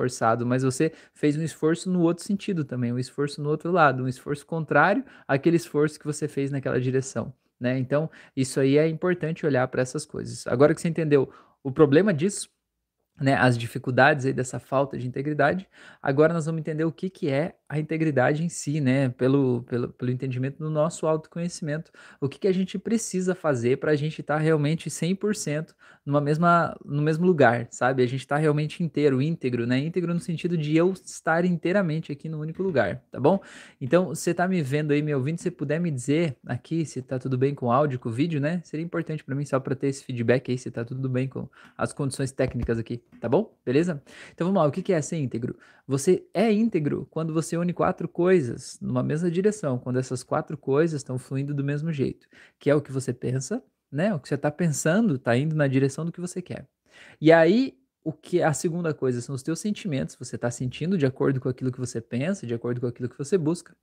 esforçado, 0.00 0.46
mas 0.46 0.62
você 0.62 0.92
fez 1.14 1.36
um 1.36 1.42
esforço 1.42 1.90
no 1.90 2.00
outro 2.00 2.24
sentido 2.24 2.64
também, 2.64 2.92
um 2.92 2.98
esforço 2.98 3.42
no 3.42 3.50
outro 3.50 3.70
lado, 3.70 4.02
um 4.02 4.08
esforço 4.08 4.46
contrário 4.46 5.04
àquele 5.28 5.56
esforço 5.56 5.98
que 5.98 6.06
você 6.06 6.26
fez 6.26 6.50
naquela 6.50 6.80
direção, 6.80 7.32
né? 7.58 7.78
Então, 7.78 8.10
isso 8.34 8.58
aí 8.60 8.78
é 8.78 8.88
importante 8.88 9.44
olhar 9.44 9.66
para 9.68 9.82
essas 9.82 10.06
coisas. 10.06 10.46
Agora 10.46 10.74
que 10.74 10.80
você 10.80 10.88
entendeu 10.88 11.30
o 11.62 11.70
problema 11.70 12.12
disso, 12.14 12.48
né, 13.20 13.34
as 13.34 13.58
dificuldades 13.58 14.24
aí 14.24 14.32
dessa 14.32 14.58
falta 14.58 14.96
de 14.96 15.06
integridade. 15.06 15.68
Agora 16.02 16.32
nós 16.32 16.46
vamos 16.46 16.60
entender 16.60 16.84
o 16.84 16.92
que, 16.92 17.10
que 17.10 17.28
é 17.28 17.54
a 17.70 17.78
integridade 17.78 18.42
em 18.42 18.48
si, 18.48 18.80
né, 18.80 19.10
pelo, 19.10 19.62
pelo, 19.62 19.92
pelo 19.92 20.10
entendimento 20.10 20.58
do 20.58 20.68
nosso 20.68 21.06
autoconhecimento, 21.06 21.92
o 22.20 22.28
que, 22.28 22.40
que 22.40 22.48
a 22.48 22.52
gente 22.52 22.76
precisa 22.80 23.32
fazer 23.32 23.78
para 23.78 23.92
a 23.92 23.96
gente 23.96 24.20
estar 24.20 24.34
tá 24.34 24.40
realmente 24.40 24.90
100% 24.90 25.72
numa 26.04 26.20
mesma, 26.20 26.76
no 26.84 27.00
mesmo 27.00 27.24
lugar, 27.24 27.68
sabe? 27.70 28.02
A 28.02 28.06
gente 28.06 28.22
está 28.22 28.36
realmente 28.36 28.82
inteiro, 28.82 29.22
íntegro, 29.22 29.68
né? 29.68 29.78
Íntegro 29.78 30.12
no 30.12 30.18
sentido 30.18 30.58
de 30.58 30.76
eu 30.76 30.92
estar 30.92 31.44
inteiramente 31.44 32.10
aqui 32.10 32.28
no 32.28 32.40
único 32.40 32.60
lugar, 32.60 33.04
tá 33.08 33.20
bom? 33.20 33.40
Então, 33.80 34.06
você 34.08 34.32
está 34.32 34.48
me 34.48 34.60
vendo 34.62 34.90
aí, 34.90 35.00
me 35.00 35.14
ouvindo, 35.14 35.38
se 35.38 35.50
puder 35.50 35.78
me 35.78 35.92
dizer 35.92 36.36
aqui 36.44 36.84
se 36.84 36.98
está 36.98 37.20
tudo 37.20 37.38
bem 37.38 37.54
com 37.54 37.70
áudio, 37.70 38.00
com 38.00 38.10
vídeo, 38.10 38.40
né? 38.40 38.60
Seria 38.64 38.84
importante 38.84 39.22
para 39.22 39.36
mim 39.36 39.44
só 39.44 39.60
para 39.60 39.76
ter 39.76 39.86
esse 39.86 40.02
feedback 40.02 40.50
aí, 40.50 40.58
se 40.58 40.68
está 40.70 40.84
tudo 40.84 41.08
bem 41.08 41.28
com 41.28 41.48
as 41.78 41.92
condições 41.92 42.32
técnicas 42.32 42.78
aqui 42.78 43.00
tá 43.20 43.28
bom? 43.28 43.54
Beleza? 43.64 44.02
Então 44.34 44.46
vamos 44.46 44.60
lá, 44.60 44.66
o 44.66 44.72
que 44.72 44.92
é 44.92 45.00
ser 45.02 45.18
íntegro? 45.18 45.56
Você 45.86 46.24
é 46.32 46.50
íntegro 46.50 47.06
quando 47.10 47.34
você 47.34 47.56
une 47.60 47.72
quatro 47.72 48.08
coisas 48.08 48.78
numa 48.80 49.02
mesma 49.02 49.30
direção, 49.30 49.78
quando 49.78 49.98
essas 49.98 50.22
quatro 50.22 50.56
coisas 50.56 51.00
estão 51.00 51.18
fluindo 51.18 51.54
do 51.54 51.64
mesmo 51.64 51.92
jeito, 51.92 52.26
que 52.58 52.70
é 52.70 52.74
o 52.74 52.80
que 52.82 52.92
você 52.92 53.12
pensa, 53.12 53.62
né? 53.90 54.14
O 54.14 54.20
que 54.20 54.28
você 54.28 54.34
está 54.34 54.50
pensando 54.50 55.16
está 55.16 55.36
indo 55.36 55.54
na 55.56 55.66
direção 55.66 56.04
do 56.04 56.12
que 56.12 56.20
você 56.20 56.40
quer. 56.42 56.66
E 57.20 57.32
aí, 57.32 57.78
o 58.02 58.12
que 58.12 58.42
a 58.42 58.52
segunda 58.52 58.94
coisa 58.94 59.20
são 59.20 59.34
os 59.34 59.42
teus 59.42 59.60
sentimentos, 59.60 60.16
você 60.16 60.36
está 60.36 60.50
sentindo 60.50 60.96
de 60.96 61.06
acordo 61.06 61.40
com 61.40 61.48
aquilo 61.48 61.70
que 61.70 61.78
você 61.78 62.00
pensa, 62.00 62.46
de 62.46 62.54
acordo 62.54 62.80
com 62.80 62.86
aquilo 62.86 63.08
que 63.08 63.18
você 63.18 63.36
busca. 63.36 63.76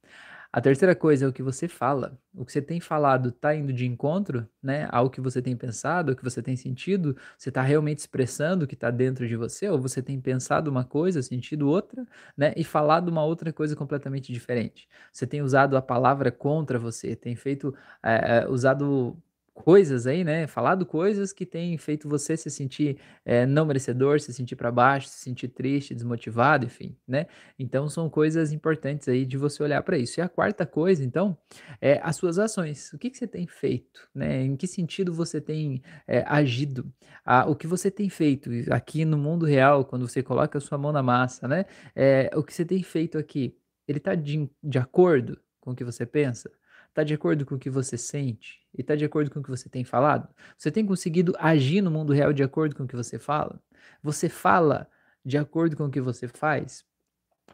A 0.52 0.62
terceira 0.62 0.96
coisa 0.96 1.26
é 1.26 1.28
o 1.28 1.34
que 1.34 1.44
você 1.44 1.68
fala. 1.68 2.18
O 2.34 2.46
que 2.46 2.52
você 2.52 2.62
tem 2.62 2.80
falado 2.80 3.30
está 3.30 3.54
indo 3.54 3.74
de 3.74 3.86
encontro, 3.86 4.48
né, 4.64 4.88
ao 4.92 5.10
que 5.10 5.20
você 5.20 5.42
tem 5.42 5.56
pensado, 5.58 6.12
ao 6.12 6.16
que 6.16 6.24
você 6.24 6.42
tem 6.42 6.56
sentido. 6.56 7.16
Você 7.38 7.50
está 7.50 7.62
realmente 7.62 8.00
expressando 8.00 8.66
o 8.66 8.68
que 8.68 8.74
está 8.74 8.90
dentro 8.90 9.28
de 9.28 9.36
você, 9.36 9.70
ou 9.70 9.80
você 9.80 10.02
tem 10.02 10.20
pensado 10.22 10.72
uma 10.72 10.86
coisa, 10.86 11.22
sentido 11.22 11.68
outra, 11.70 12.06
né, 12.36 12.54
e 12.56 12.64
falado 12.64 13.10
uma 13.10 13.24
outra 13.26 13.52
coisa 13.52 13.76
completamente 13.76 14.32
diferente. 14.32 14.88
Você 15.12 15.28
tem 15.28 15.42
usado 15.42 15.76
a 15.76 15.82
palavra 15.82 16.32
contra 16.32 16.80
você, 16.80 17.16
tem 17.16 17.36
feito, 17.36 17.76
é, 18.02 18.48
usado 18.50 19.22
coisas 19.64 20.06
aí, 20.06 20.24
né? 20.24 20.46
Falado 20.46 20.86
coisas 20.86 21.34
que 21.34 21.46
têm 21.46 21.78
feito 21.78 22.08
você 22.08 22.38
se 22.38 22.50
sentir 22.50 23.00
é, 23.26 23.46
não 23.46 23.66
merecedor, 23.66 24.20
se 24.20 24.32
sentir 24.32 24.56
para 24.56 24.72
baixo, 24.72 25.08
se 25.10 25.20
sentir 25.20 25.48
triste, 25.48 25.96
desmotivado, 25.96 26.66
enfim, 26.66 26.96
né? 27.08 27.26
Então 27.58 27.90
são 27.90 28.10
coisas 28.10 28.52
importantes 28.52 29.08
aí 29.08 29.26
de 29.26 29.36
você 29.36 29.64
olhar 29.64 29.82
para 29.82 29.98
isso. 29.98 30.20
E 30.20 30.22
a 30.22 30.30
quarta 30.30 30.66
coisa, 30.66 31.04
então, 31.04 31.36
é 31.82 32.00
as 32.04 32.16
suas 32.16 32.38
ações. 32.38 32.94
O 32.94 32.98
que, 33.00 33.10
que 33.10 33.18
você 33.18 33.28
tem 33.28 33.48
feito, 33.48 34.08
né? 34.14 34.44
Em 34.44 34.56
que 34.56 34.68
sentido 34.68 35.12
você 35.12 35.42
tem 35.42 35.82
é, 36.08 36.24
agido? 36.28 36.92
Ah, 37.26 37.50
o 37.50 37.56
que 37.56 37.66
você 37.68 37.90
tem 37.90 38.10
feito 38.10 38.50
aqui 38.72 39.04
no 39.06 39.18
mundo 39.18 39.46
real, 39.46 39.84
quando 39.84 40.08
você 40.08 40.22
coloca 40.22 40.60
a 40.60 40.62
sua 40.62 40.78
mão 40.78 40.92
na 40.92 41.02
massa, 41.02 41.48
né? 41.48 41.66
É, 41.96 42.30
o 42.36 42.44
que 42.44 42.54
você 42.54 42.64
tem 42.64 42.84
feito 42.84 43.18
aqui, 43.18 43.58
ele 43.88 43.98
está 43.98 44.14
de, 44.14 44.50
de 44.64 44.78
acordo 44.78 45.40
com 45.60 45.72
o 45.72 45.76
que 45.76 45.84
você 45.84 46.06
pensa? 46.06 46.50
Está 46.90 47.04
de 47.04 47.14
acordo 47.14 47.46
com 47.46 47.56
o 47.56 47.60
que 47.60 47.70
você 47.70 47.98
sente? 47.98 48.60
E 48.76 48.82
está 48.82 48.96
de 48.96 49.06
acordo 49.06 49.30
com 49.32 49.40
o 49.40 49.44
que 49.44 49.50
você 49.50 49.70
tem 49.70 49.84
falado? 49.84 50.28
Você 50.58 50.72
tem 50.72 50.86
conseguido 50.86 51.34
agir 51.40 51.82
no 51.82 51.92
mundo 51.92 52.14
real 52.14 52.34
de 52.34 52.44
acordo 52.44 52.76
com 52.76 52.84
o 52.84 52.88
que 52.88 52.96
você 52.96 53.20
fala? 53.20 53.62
Você 54.02 54.30
fala 54.30 54.90
de 55.24 55.38
acordo 55.38 55.76
com 55.76 55.86
o 55.86 55.92
que 55.92 56.02
você 56.02 56.28
faz? 56.28 56.86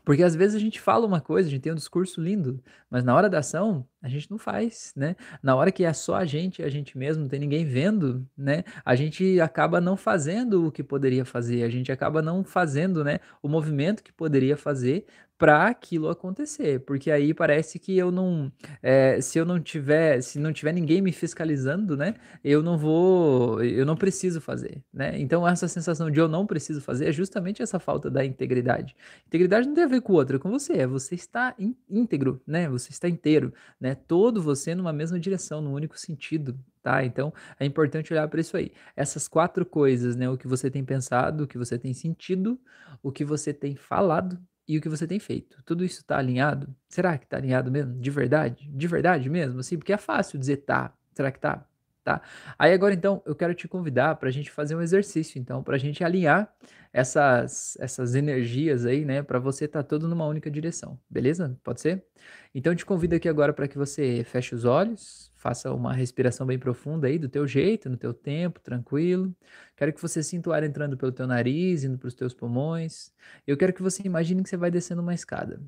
Porque 0.04 0.24
às 0.24 0.36
vezes 0.36 0.56
a 0.56 0.60
gente 0.60 0.82
fala 0.82 1.06
uma 1.06 1.22
coisa, 1.22 1.48
a 1.48 1.52
gente 1.52 1.62
tem 1.62 1.72
um 1.72 1.76
discurso 1.76 2.20
lindo, 2.22 2.62
mas 2.90 3.04
na 3.04 3.16
hora 3.16 3.30
da 3.30 3.40
ação 3.40 3.88
a 4.02 4.10
gente 4.10 4.30
não 4.30 4.38
faz, 4.38 4.92
né? 4.96 5.16
Na 5.42 5.56
hora 5.56 5.72
que 5.72 5.86
é 5.86 5.94
só 5.94 6.16
a 6.16 6.26
gente, 6.26 6.62
a 6.62 6.70
gente 6.70 6.98
mesmo, 6.98 7.24
não 7.24 7.30
tem 7.30 7.40
ninguém 7.40 7.66
vendo, 7.66 8.28
né? 8.36 8.64
A 8.84 8.96
gente 8.96 9.40
acaba 9.40 9.80
não 9.80 9.96
fazendo 9.96 10.68
o 10.68 10.72
que 10.72 10.84
poderia 10.84 11.24
fazer, 11.24 11.64
a 11.64 11.70
gente 11.70 11.92
acaba 11.92 12.22
não 12.22 12.44
fazendo, 12.44 13.04
né, 13.04 13.20
o 13.42 13.48
movimento 13.48 14.04
que 14.04 14.12
poderia 14.12 14.58
fazer 14.58 15.06
para 15.44 15.68
aquilo 15.68 16.08
acontecer, 16.08 16.80
porque 16.86 17.12
aí 17.12 17.34
parece 17.34 17.78
que 17.78 17.98
eu 17.98 18.10
não, 18.10 18.50
é, 18.82 19.20
se 19.20 19.38
eu 19.38 19.44
não 19.44 19.60
tiver, 19.60 20.22
se 20.22 20.40
não 20.40 20.54
tiver 20.54 20.72
ninguém 20.72 21.02
me 21.02 21.12
fiscalizando, 21.12 21.98
né, 21.98 22.16
eu 22.42 22.64
não 22.64 22.78
vou, 22.78 23.62
eu 23.62 23.86
não 23.86 23.98
preciso 23.98 24.40
fazer, 24.40 24.82
né? 24.94 25.20
Então 25.20 25.46
essa 25.46 25.68
sensação 25.68 26.10
de 26.10 26.18
eu 26.18 26.30
não 26.30 26.46
preciso 26.46 26.80
fazer 26.80 27.10
é 27.10 27.12
justamente 27.12 27.62
essa 27.62 27.78
falta 27.78 28.10
da 28.10 28.24
integridade. 28.24 28.96
Integridade 29.28 29.68
não 29.68 29.76
tem 29.76 29.84
a 29.84 29.88
ver 29.88 30.00
com 30.00 30.14
o 30.14 30.16
outro, 30.16 30.38
é 30.38 30.40
com 30.40 30.50
você, 30.50 30.78
é 30.78 30.88
você 30.88 31.14
está 31.14 31.54
íntegro, 31.90 32.42
né? 32.48 32.70
Você 32.70 32.92
está 32.92 33.10
inteiro, 33.10 33.54
né? 33.82 33.96
Todo 33.96 34.42
você 34.42 34.74
numa 34.74 34.94
mesma 34.94 35.20
direção, 35.20 35.60
num 35.60 35.74
único 35.74 36.00
sentido, 36.00 36.58
tá? 36.82 37.04
Então 37.04 37.34
é 37.60 37.66
importante 37.66 38.14
olhar 38.14 38.30
para 38.30 38.40
isso 38.40 38.56
aí. 38.56 38.72
Essas 38.96 39.28
quatro 39.28 39.66
coisas, 39.66 40.16
né? 40.16 40.30
O 40.30 40.38
que 40.38 40.48
você 40.48 40.72
tem 40.72 40.86
pensado, 40.86 41.44
o 41.44 41.48
que 41.48 41.58
você 41.58 41.78
tem 41.78 41.94
sentido, 41.94 42.58
o 43.02 43.12
que 43.12 43.26
você 43.26 43.54
tem 43.54 43.76
falado 43.76 44.40
e 44.68 44.78
o 44.78 44.82
que 44.82 44.90
você 44.90 45.06
tem 45.08 45.20
feito. 45.20 45.62
Tudo 45.64 45.84
isso 45.84 46.00
está 46.00 46.18
alinhado? 46.18 46.74
Será 46.88 47.18
que 47.18 47.26
está 47.26 47.38
alinhado 47.38 47.72
mesmo? 47.72 48.00
De 48.00 48.10
verdade? 48.10 48.70
De 48.70 48.88
verdade 48.88 49.30
mesmo? 49.30 49.60
Assim, 49.60 49.78
porque 49.78 49.94
é 49.94 49.98
fácil 49.98 50.40
dizer 50.40 50.58
tá. 50.58 50.94
Será 51.14 51.32
que 51.32 51.40
tá? 51.40 51.66
Tá? 52.04 52.22
Aí 52.60 52.74
agora 52.74 52.94
então 52.94 53.22
eu 53.26 53.34
quero 53.34 53.54
te 53.54 53.66
convidar 53.66 54.16
para 54.16 54.28
a 54.28 54.32
gente 54.32 54.52
fazer 54.52 54.76
um 54.76 54.82
exercício, 54.82 55.40
então, 55.40 55.64
para 55.64 55.76
a 55.76 55.80
gente 55.80 56.04
alinhar 56.04 56.54
essas, 56.92 57.78
essas 57.80 58.14
energias 58.14 58.86
aí, 58.86 59.06
né, 59.06 59.24
para 59.24 59.40
você 59.40 59.66
estar 59.66 59.82
tá 59.84 59.88
todo 59.88 60.08
numa 60.08 60.26
única 60.28 60.52
direção, 60.52 61.00
beleza? 61.10 61.58
Pode 61.64 61.80
ser? 61.80 62.06
Então 62.54 62.74
eu 62.74 62.78
te 62.78 62.86
convido 62.86 63.16
aqui 63.16 63.30
agora 63.30 63.54
para 63.54 63.70
que 63.70 63.78
você 63.78 64.24
feche 64.26 64.54
os 64.54 64.66
olhos, 64.66 65.32
faça 65.38 65.74
uma 65.74 65.94
respiração 65.94 66.46
bem 66.46 66.60
profunda 66.60 67.08
aí 67.08 67.18
do 67.18 67.30
teu 67.30 67.48
jeito, 67.48 67.90
no 67.90 67.98
teu 67.98 68.14
tempo, 68.14 68.60
tranquilo. 68.60 69.34
Quero 69.76 69.94
que 69.94 70.02
você 70.02 70.22
sinta 70.22 70.50
o 70.50 70.54
ar 70.54 70.64
entrando 70.64 70.98
pelo 70.98 71.12
teu 71.12 71.26
nariz, 71.26 71.84
indo 71.84 71.98
para 71.98 72.08
os 72.08 72.14
teus 72.14 72.34
pulmões. 72.34 73.12
Eu 73.48 73.58
quero 73.58 73.74
que 73.74 73.82
você 73.82 74.04
imagine 74.06 74.44
que 74.44 74.50
você 74.50 74.58
vai 74.58 74.70
descendo 74.70 75.02
uma 75.02 75.14
escada. 75.14 75.62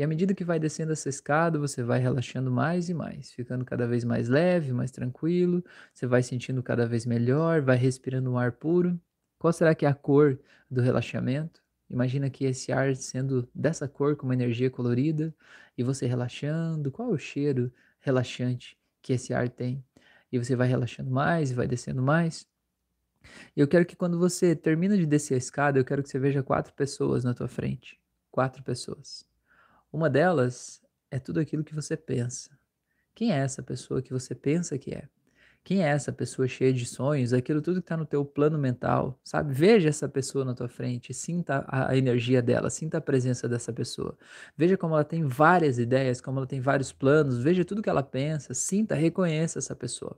E 0.00 0.02
à 0.02 0.06
medida 0.06 0.32
que 0.32 0.44
vai 0.44 0.58
descendo 0.58 0.92
essa 0.92 1.10
escada, 1.10 1.58
você 1.58 1.82
vai 1.82 2.00
relaxando 2.00 2.50
mais 2.50 2.88
e 2.88 2.94
mais, 2.94 3.32
ficando 3.32 3.66
cada 3.66 3.86
vez 3.86 4.02
mais 4.02 4.30
leve, 4.30 4.72
mais 4.72 4.90
tranquilo. 4.90 5.62
Você 5.92 6.06
vai 6.06 6.22
sentindo 6.22 6.62
cada 6.62 6.86
vez 6.86 7.04
melhor, 7.04 7.60
vai 7.60 7.76
respirando 7.76 8.30
um 8.32 8.38
ar 8.38 8.50
puro. 8.52 8.98
Qual 9.38 9.52
será 9.52 9.74
que 9.74 9.84
é 9.84 9.88
a 9.90 9.94
cor 9.94 10.40
do 10.70 10.80
relaxamento? 10.80 11.62
Imagina 11.90 12.30
que 12.30 12.46
esse 12.46 12.72
ar 12.72 12.96
sendo 12.96 13.46
dessa 13.54 13.86
cor, 13.86 14.16
com 14.16 14.24
uma 14.24 14.32
energia 14.32 14.70
colorida, 14.70 15.34
e 15.76 15.82
você 15.82 16.06
relaxando. 16.06 16.90
Qual 16.90 17.10
é 17.10 17.12
o 17.12 17.18
cheiro 17.18 17.70
relaxante 17.98 18.78
que 19.02 19.12
esse 19.12 19.34
ar 19.34 19.50
tem. 19.50 19.84
E 20.32 20.38
você 20.38 20.56
vai 20.56 20.66
relaxando 20.66 21.10
mais 21.10 21.50
e 21.50 21.54
vai 21.54 21.68
descendo 21.68 22.00
mais. 22.00 22.48
Eu 23.54 23.68
quero 23.68 23.84
que 23.84 23.96
quando 23.96 24.18
você 24.18 24.56
termina 24.56 24.96
de 24.96 25.04
descer 25.04 25.34
a 25.34 25.36
escada, 25.36 25.78
eu 25.78 25.84
quero 25.84 26.02
que 26.02 26.08
você 26.08 26.18
veja 26.18 26.42
quatro 26.42 26.72
pessoas 26.72 27.22
na 27.22 27.34
tua 27.34 27.48
frente. 27.48 28.00
Quatro 28.30 28.62
pessoas. 28.62 29.28
Uma 29.92 30.08
delas 30.08 30.80
é 31.10 31.18
tudo 31.18 31.40
aquilo 31.40 31.64
que 31.64 31.74
você 31.74 31.96
pensa. 31.96 32.56
Quem 33.12 33.32
é 33.32 33.38
essa 33.38 33.60
pessoa 33.62 34.00
que 34.00 34.12
você 34.12 34.34
pensa 34.36 34.78
que 34.78 34.94
é? 34.94 35.08
Quem 35.64 35.82
é 35.84 35.88
essa 35.88 36.12
pessoa 36.12 36.46
cheia 36.46 36.72
de 36.72 36.86
sonhos? 36.86 37.32
Aquilo 37.32 37.60
tudo 37.60 37.80
que 37.80 37.84
está 37.84 37.96
no 37.96 38.06
teu 38.06 38.24
plano 38.24 38.56
mental, 38.56 39.18
sabe? 39.24 39.52
Veja 39.52 39.88
essa 39.88 40.08
pessoa 40.08 40.44
na 40.44 40.54
tua 40.54 40.68
frente, 40.68 41.12
sinta 41.12 41.64
a, 41.68 41.96
energia 41.96 42.40
dela, 42.40 42.70
sinta 42.70 42.98
a 42.98 43.00
presença 43.00 43.48
dessa 43.48 43.72
pessoa. 43.72 44.16
Veja 44.56 44.76
como 44.76 44.94
ela 44.94 45.04
tem 45.04 45.24
várias 45.24 45.78
ideias, 45.78 46.20
como 46.20 46.38
ela 46.38 46.46
tem 46.46 46.60
vários 46.60 46.92
planos, 46.92 47.42
veja 47.42 47.64
tudo 47.64 47.82
que 47.82 47.90
ela 47.90 48.02
pensa, 48.02 48.54
sinta, 48.54 48.94
reconheça 48.94 49.58
essa 49.58 49.74
pessoa. 49.74 50.16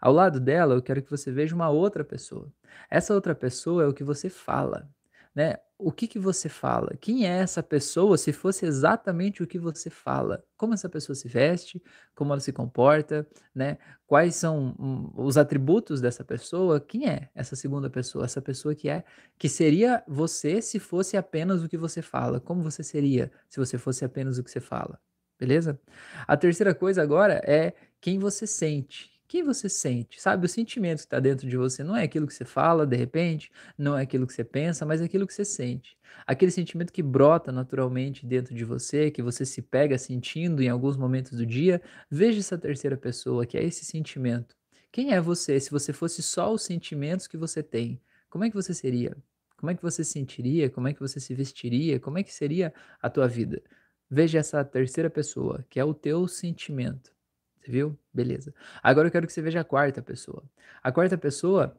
Ao 0.00 0.12
lado 0.12 0.40
dela, 0.40 0.74
eu 0.74 0.82
quero 0.82 1.00
que 1.00 1.10
você 1.10 1.32
veja 1.32 1.54
uma 1.54 1.70
outra 1.70 2.04
pessoa. 2.04 2.52
Essa 2.90 3.14
outra 3.14 3.34
pessoa 3.34 3.84
é 3.84 3.86
o 3.86 3.94
que 3.94 4.04
você 4.04 4.28
fala 4.28 4.90
né? 5.36 5.58
O 5.78 5.92
que 5.92 6.08
que 6.08 6.18
você 6.18 6.48
fala? 6.48 6.96
Quem 6.98 7.26
é 7.26 7.40
essa 7.40 7.62
pessoa 7.62 8.16
se 8.16 8.32
fosse 8.32 8.64
exatamente 8.64 9.42
o 9.42 9.46
que 9.46 9.58
você 9.58 9.90
fala? 9.90 10.42
Como 10.56 10.72
essa 10.72 10.88
pessoa 10.88 11.14
se 11.14 11.28
veste? 11.28 11.82
Como 12.14 12.32
ela 12.32 12.40
se 12.40 12.50
comporta? 12.50 13.28
Né? 13.54 13.76
Quais 14.06 14.34
são 14.36 14.74
hum, 14.78 15.12
os 15.14 15.36
atributos 15.36 16.00
dessa 16.00 16.24
pessoa? 16.24 16.80
Quem 16.80 17.06
é 17.06 17.28
essa 17.34 17.54
segunda 17.54 17.90
pessoa? 17.90 18.24
Essa 18.24 18.40
pessoa 18.40 18.74
que 18.74 18.88
é 18.88 19.04
que 19.38 19.50
seria 19.50 20.02
você 20.08 20.62
se 20.62 20.78
fosse 20.78 21.18
apenas 21.18 21.62
o 21.62 21.68
que 21.68 21.76
você 21.76 22.00
fala? 22.00 22.40
Como 22.40 22.62
você 22.62 22.82
seria 22.82 23.30
se 23.46 23.60
você 23.60 23.76
fosse 23.76 24.02
apenas 24.02 24.38
o 24.38 24.42
que 24.42 24.50
você 24.50 24.60
fala? 24.60 24.98
Beleza? 25.38 25.78
A 26.26 26.34
terceira 26.38 26.74
coisa 26.74 27.02
agora 27.02 27.42
é 27.44 27.74
quem 28.00 28.18
você 28.18 28.46
sente 28.46 29.15
que 29.26 29.42
você 29.42 29.68
sente? 29.68 30.20
Sabe, 30.20 30.46
o 30.46 30.48
sentimento 30.48 30.98
que 30.98 31.04
está 31.04 31.20
dentro 31.20 31.48
de 31.48 31.56
você 31.56 31.82
não 31.82 31.96
é 31.96 32.04
aquilo 32.04 32.26
que 32.26 32.34
você 32.34 32.44
fala 32.44 32.86
de 32.86 32.96
repente, 32.96 33.50
não 33.76 33.96
é 33.96 34.02
aquilo 34.02 34.26
que 34.26 34.32
você 34.32 34.44
pensa, 34.44 34.86
mas 34.86 35.00
é 35.00 35.04
aquilo 35.04 35.26
que 35.26 35.34
você 35.34 35.44
sente. 35.44 35.96
Aquele 36.26 36.50
sentimento 36.50 36.92
que 36.92 37.02
brota 37.02 37.52
naturalmente 37.52 38.24
dentro 38.24 38.54
de 38.54 38.64
você, 38.64 39.10
que 39.10 39.22
você 39.22 39.44
se 39.44 39.60
pega 39.62 39.98
sentindo 39.98 40.62
em 40.62 40.68
alguns 40.68 40.96
momentos 40.96 41.32
do 41.32 41.44
dia. 41.44 41.82
Veja 42.10 42.40
essa 42.40 42.56
terceira 42.56 42.96
pessoa, 42.96 43.44
que 43.46 43.58
é 43.58 43.64
esse 43.64 43.84
sentimento. 43.84 44.56
Quem 44.92 45.12
é 45.12 45.20
você 45.20 45.60
se 45.60 45.70
você 45.70 45.92
fosse 45.92 46.22
só 46.22 46.52
os 46.52 46.62
sentimentos 46.62 47.26
que 47.26 47.36
você 47.36 47.62
tem? 47.62 48.00
Como 48.30 48.44
é 48.44 48.50
que 48.50 48.56
você 48.56 48.72
seria? 48.72 49.16
Como 49.56 49.70
é 49.70 49.74
que 49.74 49.82
você 49.82 50.04
se 50.04 50.12
sentiria? 50.12 50.70
Como 50.70 50.88
é 50.88 50.94
que 50.94 51.00
você 51.00 51.18
se 51.18 51.34
vestiria? 51.34 51.98
Como 51.98 52.18
é 52.18 52.22
que 52.22 52.32
seria 52.32 52.72
a 53.00 53.08
tua 53.08 53.26
vida? 53.26 53.62
Veja 54.08 54.38
essa 54.38 54.64
terceira 54.64 55.10
pessoa, 55.10 55.64
que 55.68 55.80
é 55.80 55.84
o 55.84 55.94
teu 55.94 56.28
sentimento. 56.28 57.15
Você 57.66 57.72
viu? 57.72 57.98
Beleza. 58.14 58.54
Agora 58.80 59.08
eu 59.08 59.12
quero 59.12 59.26
que 59.26 59.32
você 59.32 59.42
veja 59.42 59.60
a 59.60 59.64
quarta 59.64 60.00
pessoa. 60.00 60.44
A 60.80 60.92
quarta 60.92 61.18
pessoa 61.18 61.76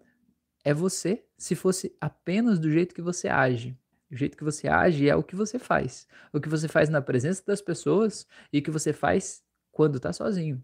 é 0.66 0.74
você 0.74 1.24
se 1.38 1.56
fosse 1.56 1.96
apenas 2.02 2.60
do 2.60 2.70
jeito 2.70 2.94
que 2.94 3.02
você 3.02 3.30
age. 3.30 3.78
O 4.12 4.16
jeito 4.16 4.36
que 4.36 4.44
você 4.44 4.68
age 4.68 5.08
é 5.08 5.16
o 5.16 5.24
que 5.24 5.34
você 5.34 5.58
faz. 5.58 6.06
O 6.34 6.42
que 6.42 6.50
você 6.50 6.68
faz 6.68 6.90
na 6.90 7.02
presença 7.02 7.42
das 7.46 7.62
pessoas 7.62 8.28
e 8.52 8.60
o 8.60 8.62
que 8.62 8.70
você 8.70 8.92
faz 8.92 9.42
quando 9.72 9.96
está 9.96 10.12
sozinho. 10.12 10.62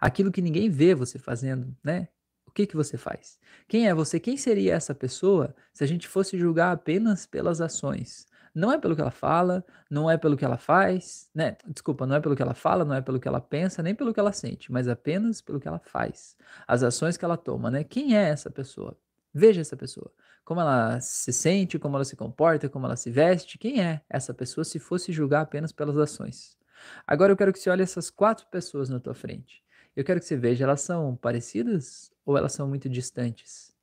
Aquilo 0.00 0.32
que 0.32 0.42
ninguém 0.42 0.68
vê 0.68 0.96
você 0.96 1.16
fazendo, 1.16 1.76
né? 1.82 2.08
O 2.44 2.50
que 2.50 2.66
que 2.66 2.74
você 2.76 2.98
faz? 2.98 3.38
Quem 3.68 3.86
é 3.86 3.94
você? 3.94 4.18
Quem 4.18 4.36
seria 4.36 4.74
essa 4.74 4.94
pessoa 4.96 5.54
se 5.72 5.84
a 5.84 5.86
gente 5.86 6.08
fosse 6.08 6.36
julgar 6.36 6.72
apenas 6.72 7.24
pelas 7.24 7.60
ações? 7.60 8.26
Não 8.54 8.72
é 8.72 8.78
pelo 8.78 8.94
que 8.94 9.00
ela 9.00 9.10
fala, 9.10 9.64
não 9.90 10.08
é 10.08 10.16
pelo 10.16 10.36
que 10.36 10.44
ela 10.44 10.56
faz, 10.56 11.28
né? 11.34 11.56
Desculpa, 11.66 12.06
não 12.06 12.14
é 12.14 12.20
pelo 12.20 12.36
que 12.36 12.42
ela 12.42 12.54
fala, 12.54 12.84
não 12.84 12.94
é 12.94 13.00
pelo 13.00 13.18
que 13.18 13.26
ela 13.26 13.40
pensa, 13.40 13.82
nem 13.82 13.94
pelo 13.94 14.14
que 14.14 14.20
ela 14.20 14.32
sente, 14.32 14.70
mas 14.70 14.86
apenas 14.86 15.40
pelo 15.40 15.58
que 15.58 15.66
ela 15.66 15.80
faz. 15.80 16.36
As 16.66 16.84
ações 16.84 17.16
que 17.16 17.24
ela 17.24 17.36
toma, 17.36 17.70
né? 17.70 17.82
Quem 17.82 18.16
é 18.16 18.28
essa 18.28 18.50
pessoa? 18.50 18.96
Veja 19.32 19.60
essa 19.60 19.76
pessoa. 19.76 20.12
Como 20.44 20.60
ela 20.60 21.00
se 21.00 21.32
sente, 21.32 21.78
como 21.78 21.96
ela 21.96 22.04
se 22.04 22.14
comporta, 22.14 22.68
como 22.68 22.86
ela 22.86 22.94
se 22.94 23.10
veste. 23.10 23.58
Quem 23.58 23.82
é 23.82 24.02
essa 24.08 24.32
pessoa 24.32 24.64
se 24.64 24.78
fosse 24.78 25.12
julgar 25.12 25.40
apenas 25.40 25.72
pelas 25.72 25.96
ações? 25.98 26.56
Agora 27.04 27.32
eu 27.32 27.36
quero 27.36 27.52
que 27.52 27.58
você 27.58 27.70
olhe 27.70 27.82
essas 27.82 28.10
quatro 28.10 28.46
pessoas 28.46 28.88
na 28.88 29.00
tua 29.00 29.14
frente. 29.14 29.64
Eu 29.96 30.04
quero 30.04 30.20
que 30.20 30.26
você 30.26 30.36
veja, 30.36 30.64
elas 30.64 30.80
são 30.80 31.16
parecidas 31.16 32.12
ou 32.24 32.36
elas 32.38 32.52
são 32.52 32.68
muito 32.68 32.88
distantes? 32.88 33.73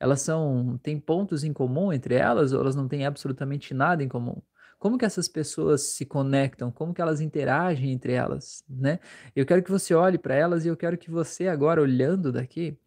Elas 0.00 0.20
são 0.20 0.78
têm 0.82 0.98
pontos 0.98 1.44
em 1.44 1.52
comum 1.52 1.92
entre 1.92 2.14
elas 2.14 2.52
ou 2.52 2.60
elas 2.60 2.76
não 2.76 2.88
têm 2.88 3.04
absolutamente 3.06 3.74
nada 3.74 4.02
em 4.02 4.08
comum? 4.08 4.40
Como 4.78 4.96
que 4.96 5.04
essas 5.04 5.26
pessoas 5.26 5.82
se 5.82 6.06
conectam? 6.06 6.70
Como 6.70 6.94
que 6.94 7.02
elas 7.02 7.20
interagem 7.20 7.90
entre 7.90 8.12
elas, 8.12 8.62
né? 8.68 9.00
Eu 9.34 9.44
quero 9.44 9.62
que 9.62 9.70
você 9.70 9.92
olhe 9.92 10.18
para 10.18 10.34
elas 10.34 10.64
e 10.64 10.68
eu 10.68 10.76
quero 10.76 10.96
que 10.96 11.10
você 11.10 11.48
agora 11.48 11.82
olhando 11.82 12.30
daqui, 12.30 12.78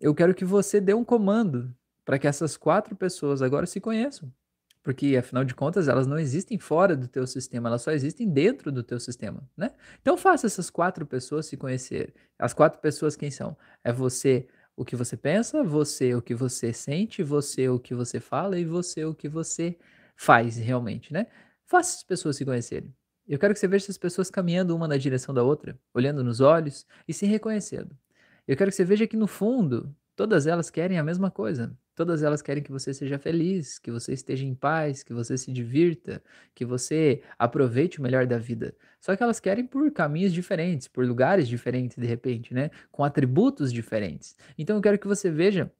eu 0.00 0.14
quero 0.14 0.34
que 0.34 0.44
você 0.44 0.80
dê 0.80 0.94
um 0.94 1.04
comando 1.04 1.74
para 2.04 2.18
que 2.18 2.26
essas 2.26 2.56
quatro 2.56 2.94
pessoas 2.94 3.42
agora 3.42 3.66
se 3.66 3.80
conheçam. 3.80 4.32
Porque, 4.82 5.16
afinal 5.16 5.44
de 5.44 5.54
contas, 5.54 5.88
elas 5.88 6.06
não 6.06 6.18
existem 6.18 6.58
fora 6.58 6.94
do 6.94 7.08
teu 7.08 7.26
sistema, 7.26 7.70
elas 7.70 7.80
só 7.80 7.90
existem 7.90 8.28
dentro 8.28 8.70
do 8.70 8.82
teu 8.82 9.00
sistema, 9.00 9.42
né? 9.56 9.70
Então 10.02 10.14
faça 10.14 10.46
essas 10.46 10.68
quatro 10.68 11.06
pessoas 11.06 11.46
se 11.46 11.56
conhecer. 11.56 12.14
As 12.38 12.52
quatro 12.52 12.80
pessoas 12.80 13.16
quem 13.16 13.30
são? 13.30 13.56
É 13.82 13.90
você 13.90 14.46
o 14.76 14.84
que 14.84 14.96
você 14.96 15.16
pensa, 15.16 15.62
você 15.62 16.14
o 16.14 16.22
que 16.22 16.34
você 16.34 16.72
sente, 16.72 17.22
você 17.22 17.68
o 17.68 17.78
que 17.78 17.94
você 17.94 18.20
fala 18.20 18.58
e 18.58 18.64
você 18.64 19.04
o 19.04 19.14
que 19.14 19.28
você 19.28 19.78
faz 20.16 20.56
realmente, 20.56 21.12
né? 21.12 21.26
Faça 21.66 21.96
as 21.98 22.02
pessoas 22.02 22.36
se 22.36 22.44
conhecerem. 22.44 22.94
Eu 23.26 23.38
quero 23.38 23.54
que 23.54 23.60
você 23.60 23.68
veja 23.68 23.86
essas 23.86 23.98
pessoas 23.98 24.30
caminhando 24.30 24.76
uma 24.76 24.86
na 24.86 24.96
direção 24.96 25.34
da 25.34 25.42
outra, 25.42 25.78
olhando 25.94 26.22
nos 26.22 26.40
olhos 26.40 26.86
e 27.08 27.14
se 27.14 27.24
reconhecendo. 27.26 27.96
Eu 28.46 28.56
quero 28.56 28.70
que 28.70 28.76
você 28.76 28.84
veja 28.84 29.06
que 29.06 29.16
no 29.16 29.26
fundo, 29.26 29.94
todas 30.14 30.46
elas 30.46 30.70
querem 30.70 30.98
a 30.98 31.02
mesma 31.02 31.30
coisa. 31.30 31.76
Todas 31.94 32.22
elas 32.22 32.42
querem 32.42 32.62
que 32.62 32.72
você 32.72 32.92
seja 32.92 33.18
feliz, 33.18 33.78
que 33.78 33.90
você 33.90 34.12
esteja 34.12 34.44
em 34.44 34.54
paz, 34.54 35.02
que 35.02 35.14
você 35.14 35.38
se 35.38 35.52
divirta, 35.52 36.22
que 36.54 36.64
você 36.64 37.22
aproveite 37.38 38.00
o 38.00 38.02
melhor 38.02 38.26
da 38.26 38.38
vida. 38.38 38.74
Só 39.00 39.14
que 39.14 39.22
elas 39.22 39.38
querem 39.40 39.66
por 39.66 39.90
caminhos 39.92 40.32
diferentes, 40.32 40.88
por 40.88 41.06
lugares 41.06 41.46
diferentes, 41.46 41.96
de 41.96 42.06
repente, 42.06 42.52
né? 42.52 42.70
Com 42.90 43.04
atributos 43.04 43.72
diferentes. 43.72 44.36
Então 44.58 44.76
eu 44.76 44.82
quero 44.82 44.98
que 44.98 45.06
você 45.06 45.30
veja 45.30 45.70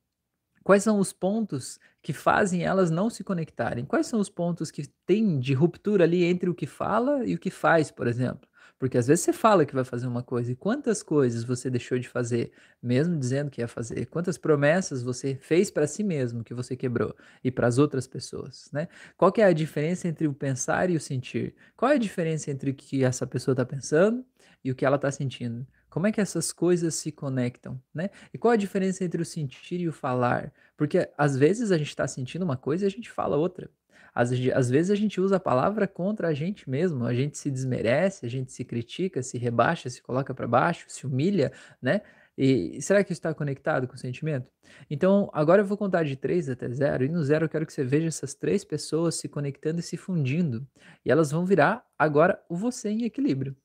quais 0.65 0.83
são 0.83 0.99
os 0.99 1.13
pontos 1.13 1.79
que 2.03 2.13
fazem 2.13 2.65
elas 2.65 2.91
não 2.91 3.11
se 3.11 3.25
conectarem. 3.25 3.85
Quais 3.85 4.07
são 4.07 4.21
os 4.21 4.29
pontos 4.31 4.71
que 4.71 4.87
tem 5.07 5.39
de 5.41 5.55
ruptura 5.55 6.05
ali 6.05 6.25
entre 6.25 6.51
o 6.51 6.55
que 6.55 6.67
fala 6.67 7.25
e 7.27 7.35
o 7.35 7.39
que 7.39 7.51
faz, 7.51 7.91
por 7.91 8.07
exemplo. 8.07 8.49
Porque 8.79 8.99
às 8.99 9.07
vezes 9.07 9.25
você 9.25 9.33
fala 9.33 9.65
que 9.65 9.75
vai 9.75 9.85
fazer 9.85 10.07
uma 10.07 10.23
coisa 10.23 10.53
e 10.53 10.57
quantas 10.57 11.03
coisas 11.03 11.45
você 11.45 11.71
deixou 11.71 11.99
de 11.99 12.09
fazer, 12.09 12.53
mesmo 12.83 13.17
dizendo 13.17 13.51
que 13.51 13.61
ia 13.61 13.69
fazer? 13.69 14.07
Quantas 14.07 14.37
promessas 14.37 15.03
você 15.03 15.37
fez 15.37 15.71
para 15.71 15.87
si 15.87 16.03
mesmo 16.03 16.45
que 16.45 16.53
você 16.53 16.77
quebrou 16.77 17.15
e 17.43 17.51
para 17.51 17.67
as 17.67 17.79
outras 17.79 18.07
pessoas, 18.07 18.69
né? 18.73 18.89
Qual 19.17 19.33
que 19.33 19.41
é 19.41 19.45
a 19.45 19.53
diferença 19.53 20.09
entre 20.09 20.27
o 20.27 20.35
pensar 20.35 20.91
e 20.91 20.97
o 20.97 21.01
sentir? 21.01 21.55
Qual 21.77 21.91
é 21.91 21.95
a 21.95 21.99
diferença 21.99 22.51
entre 22.51 22.71
o 22.71 22.75
que 22.75 23.05
essa 23.05 23.27
pessoa 23.27 23.53
está 23.53 23.65
pensando 23.65 24.25
e 24.63 24.71
o 24.71 24.75
que 24.75 24.85
ela 24.85 24.97
está 24.97 25.11
sentindo? 25.11 25.67
Como 25.89 26.09
é 26.09 26.13
que 26.13 26.21
essas 26.21 26.53
coisas 26.53 26.97
se 26.97 27.13
conectam, 27.13 27.81
né? 27.95 28.11
E 28.33 28.39
qual 28.39 28.53
a 28.53 28.57
diferença 28.57 29.05
entre 29.05 29.23
o 29.23 29.25
sentir 29.25 29.81
e 29.81 29.89
o 29.89 29.93
falar? 29.93 30.53
Porque 30.77 31.09
às 31.17 31.37
vezes 31.37 31.71
a 31.71 31.79
gente 31.79 31.89
está 31.89 32.07
sentindo 32.09 32.45
uma 32.45 32.57
coisa 32.57 32.85
e 32.85 32.89
a 32.89 32.91
gente 32.91 33.11
fala 33.11 33.37
outra. 33.37 33.71
Às, 34.15 34.31
às 34.55 34.71
vezes 34.71 34.91
a 34.91 34.95
gente 34.95 35.21
usa 35.21 35.37
a 35.37 35.41
palavra 35.41 35.89
contra 35.89 36.29
a 36.29 36.35
gente 36.35 36.69
mesmo, 36.71 37.05
a 37.05 37.15
gente 37.15 37.37
se 37.37 37.51
desmerece, 37.51 38.25
a 38.25 38.29
gente 38.29 38.53
se 38.53 38.65
critica, 38.65 39.23
se 39.23 39.39
rebaixa, 39.39 39.91
se 39.91 40.03
coloca 40.03 40.35
para 40.35 40.47
baixo, 40.47 40.87
se 40.89 41.07
humilha, 41.07 41.53
né? 41.83 42.01
E 42.37 42.81
será 42.83 43.05
que 43.05 43.13
isso 43.13 43.21
está 43.21 43.33
conectado 43.33 43.87
com 43.87 43.95
o 43.95 43.99
sentimento? 43.99 44.51
Então, 44.91 45.31
agora 45.33 45.63
eu 45.63 45.67
vou 45.67 45.79
contar 45.79 46.05
de 46.05 46.17
3 46.17 46.49
até 46.51 46.69
0, 46.69 47.05
e 47.05 47.09
no 47.09 47.23
0 47.23 47.45
eu 47.45 47.49
quero 47.49 47.65
que 47.67 47.73
você 47.73 47.85
veja 47.85 48.09
essas 48.09 48.35
três 48.35 48.65
pessoas 48.65 49.15
se 49.17 49.29
conectando 49.29 49.81
e 49.81 49.83
se 49.83 49.97
fundindo. 49.97 50.67
E 51.05 51.11
elas 51.11 51.31
vão 51.31 51.45
virar 51.47 51.85
agora 51.99 52.43
o 52.49 52.57
você 52.57 52.91
em 52.91 53.05
equilíbrio. 53.05 53.57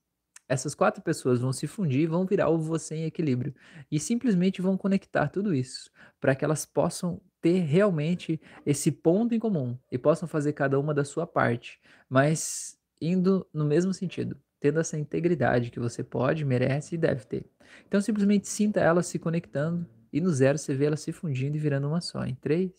Essas 0.47 0.75
quatro 0.75 1.01
pessoas 1.03 1.39
vão 1.39 1.53
se 1.53 1.67
fundir 1.67 2.01
e 2.01 2.07
vão 2.07 2.25
virar 2.25 2.49
o 2.49 2.57
você 2.59 2.95
em 2.95 3.05
equilíbrio. 3.05 3.53
E 3.91 3.99
simplesmente 3.99 4.61
vão 4.61 4.77
conectar 4.77 5.29
tudo 5.29 5.53
isso 5.53 5.91
para 6.19 6.35
que 6.35 6.43
elas 6.43 6.65
possam 6.65 7.21
ter 7.41 7.59
realmente 7.59 8.39
esse 8.65 8.91
ponto 8.91 9.33
em 9.33 9.39
comum 9.39 9.77
e 9.91 9.97
possam 9.97 10.27
fazer 10.27 10.53
cada 10.53 10.79
uma 10.79 10.93
da 10.93 11.03
sua 11.03 11.25
parte, 11.25 11.79
mas 12.09 12.77
indo 13.01 13.47
no 13.53 13.65
mesmo 13.65 13.93
sentido, 13.93 14.37
tendo 14.59 14.79
essa 14.79 14.97
integridade 14.97 15.71
que 15.71 15.79
você 15.79 16.03
pode, 16.03 16.43
merece 16.43 16.95
e 16.95 16.97
deve 16.97 17.25
ter. 17.25 17.45
Então 17.87 18.01
simplesmente 18.01 18.47
sinta 18.47 18.79
elas 18.79 19.07
se 19.07 19.17
conectando 19.17 19.87
e 20.11 20.19
no 20.19 20.31
zero 20.31 20.57
você 20.57 20.73
vê 20.73 20.85
elas 20.85 21.01
se 21.01 21.11
fundindo 21.11 21.55
e 21.55 21.59
virando 21.59 21.87
uma 21.87 22.01
só. 22.01 22.25
Em 22.25 22.35
3, 22.35 22.71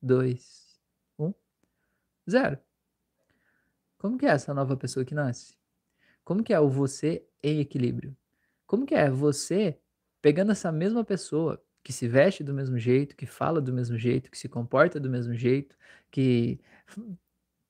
2, 0.00 0.80
1, 1.18 1.34
0. 2.30 2.58
Como 3.98 4.16
que 4.16 4.26
é 4.26 4.30
essa 4.30 4.54
nova 4.54 4.76
pessoa 4.76 5.04
que 5.04 5.14
nasce? 5.14 5.56
Como 6.24 6.42
que 6.42 6.54
é 6.54 6.60
o 6.60 6.68
você 6.68 7.26
em 7.42 7.60
equilíbrio? 7.60 8.16
Como 8.66 8.86
que 8.86 8.94
é 8.94 9.10
você 9.10 9.78
pegando 10.22 10.52
essa 10.52 10.70
mesma 10.70 11.04
pessoa 11.04 11.62
que 11.82 11.92
se 11.92 12.08
veste 12.08 12.44
do 12.44 12.54
mesmo 12.54 12.78
jeito, 12.78 13.16
que 13.16 13.26
fala 13.26 13.60
do 13.60 13.72
mesmo 13.72 13.96
jeito, 13.96 14.30
que 14.30 14.38
se 14.38 14.48
comporta 14.48 15.00
do 15.00 15.08
mesmo 15.10 15.34
jeito, 15.34 15.76
que 16.10 16.60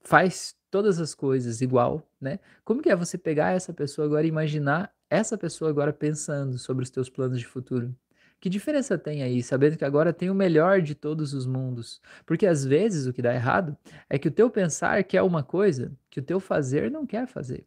faz 0.02 0.56
todas 0.70 1.00
as 1.00 1.14
coisas 1.14 1.60
igual, 1.60 2.06
né? 2.20 2.38
Como 2.64 2.82
que 2.82 2.90
é 2.90 2.96
você 2.96 3.16
pegar 3.18 3.52
essa 3.52 3.72
pessoa 3.72 4.06
agora 4.06 4.26
e 4.26 4.28
imaginar 4.28 4.92
essa 5.10 5.36
pessoa 5.38 5.70
agora 5.70 5.92
pensando 5.92 6.58
sobre 6.58 6.82
os 6.84 6.90
teus 6.90 7.08
planos 7.08 7.38
de 7.38 7.46
futuro? 7.46 7.94
Que 8.40 8.48
diferença 8.48 8.96
tem 8.96 9.22
aí, 9.22 9.42
sabendo 9.42 9.76
que 9.76 9.84
agora 9.84 10.12
tem 10.12 10.30
o 10.30 10.34
melhor 10.34 10.80
de 10.80 10.94
todos 10.94 11.34
os 11.34 11.46
mundos? 11.46 12.00
Porque 12.24 12.46
às 12.46 12.64
vezes 12.64 13.06
o 13.06 13.12
que 13.12 13.22
dá 13.22 13.34
errado 13.34 13.76
é 14.08 14.18
que 14.18 14.28
o 14.28 14.30
teu 14.30 14.48
pensar 14.50 15.02
quer 15.04 15.22
uma 15.22 15.42
coisa 15.42 15.92
que 16.10 16.20
o 16.20 16.22
teu 16.22 16.38
fazer 16.38 16.90
não 16.90 17.04
quer 17.06 17.26
fazer. 17.26 17.66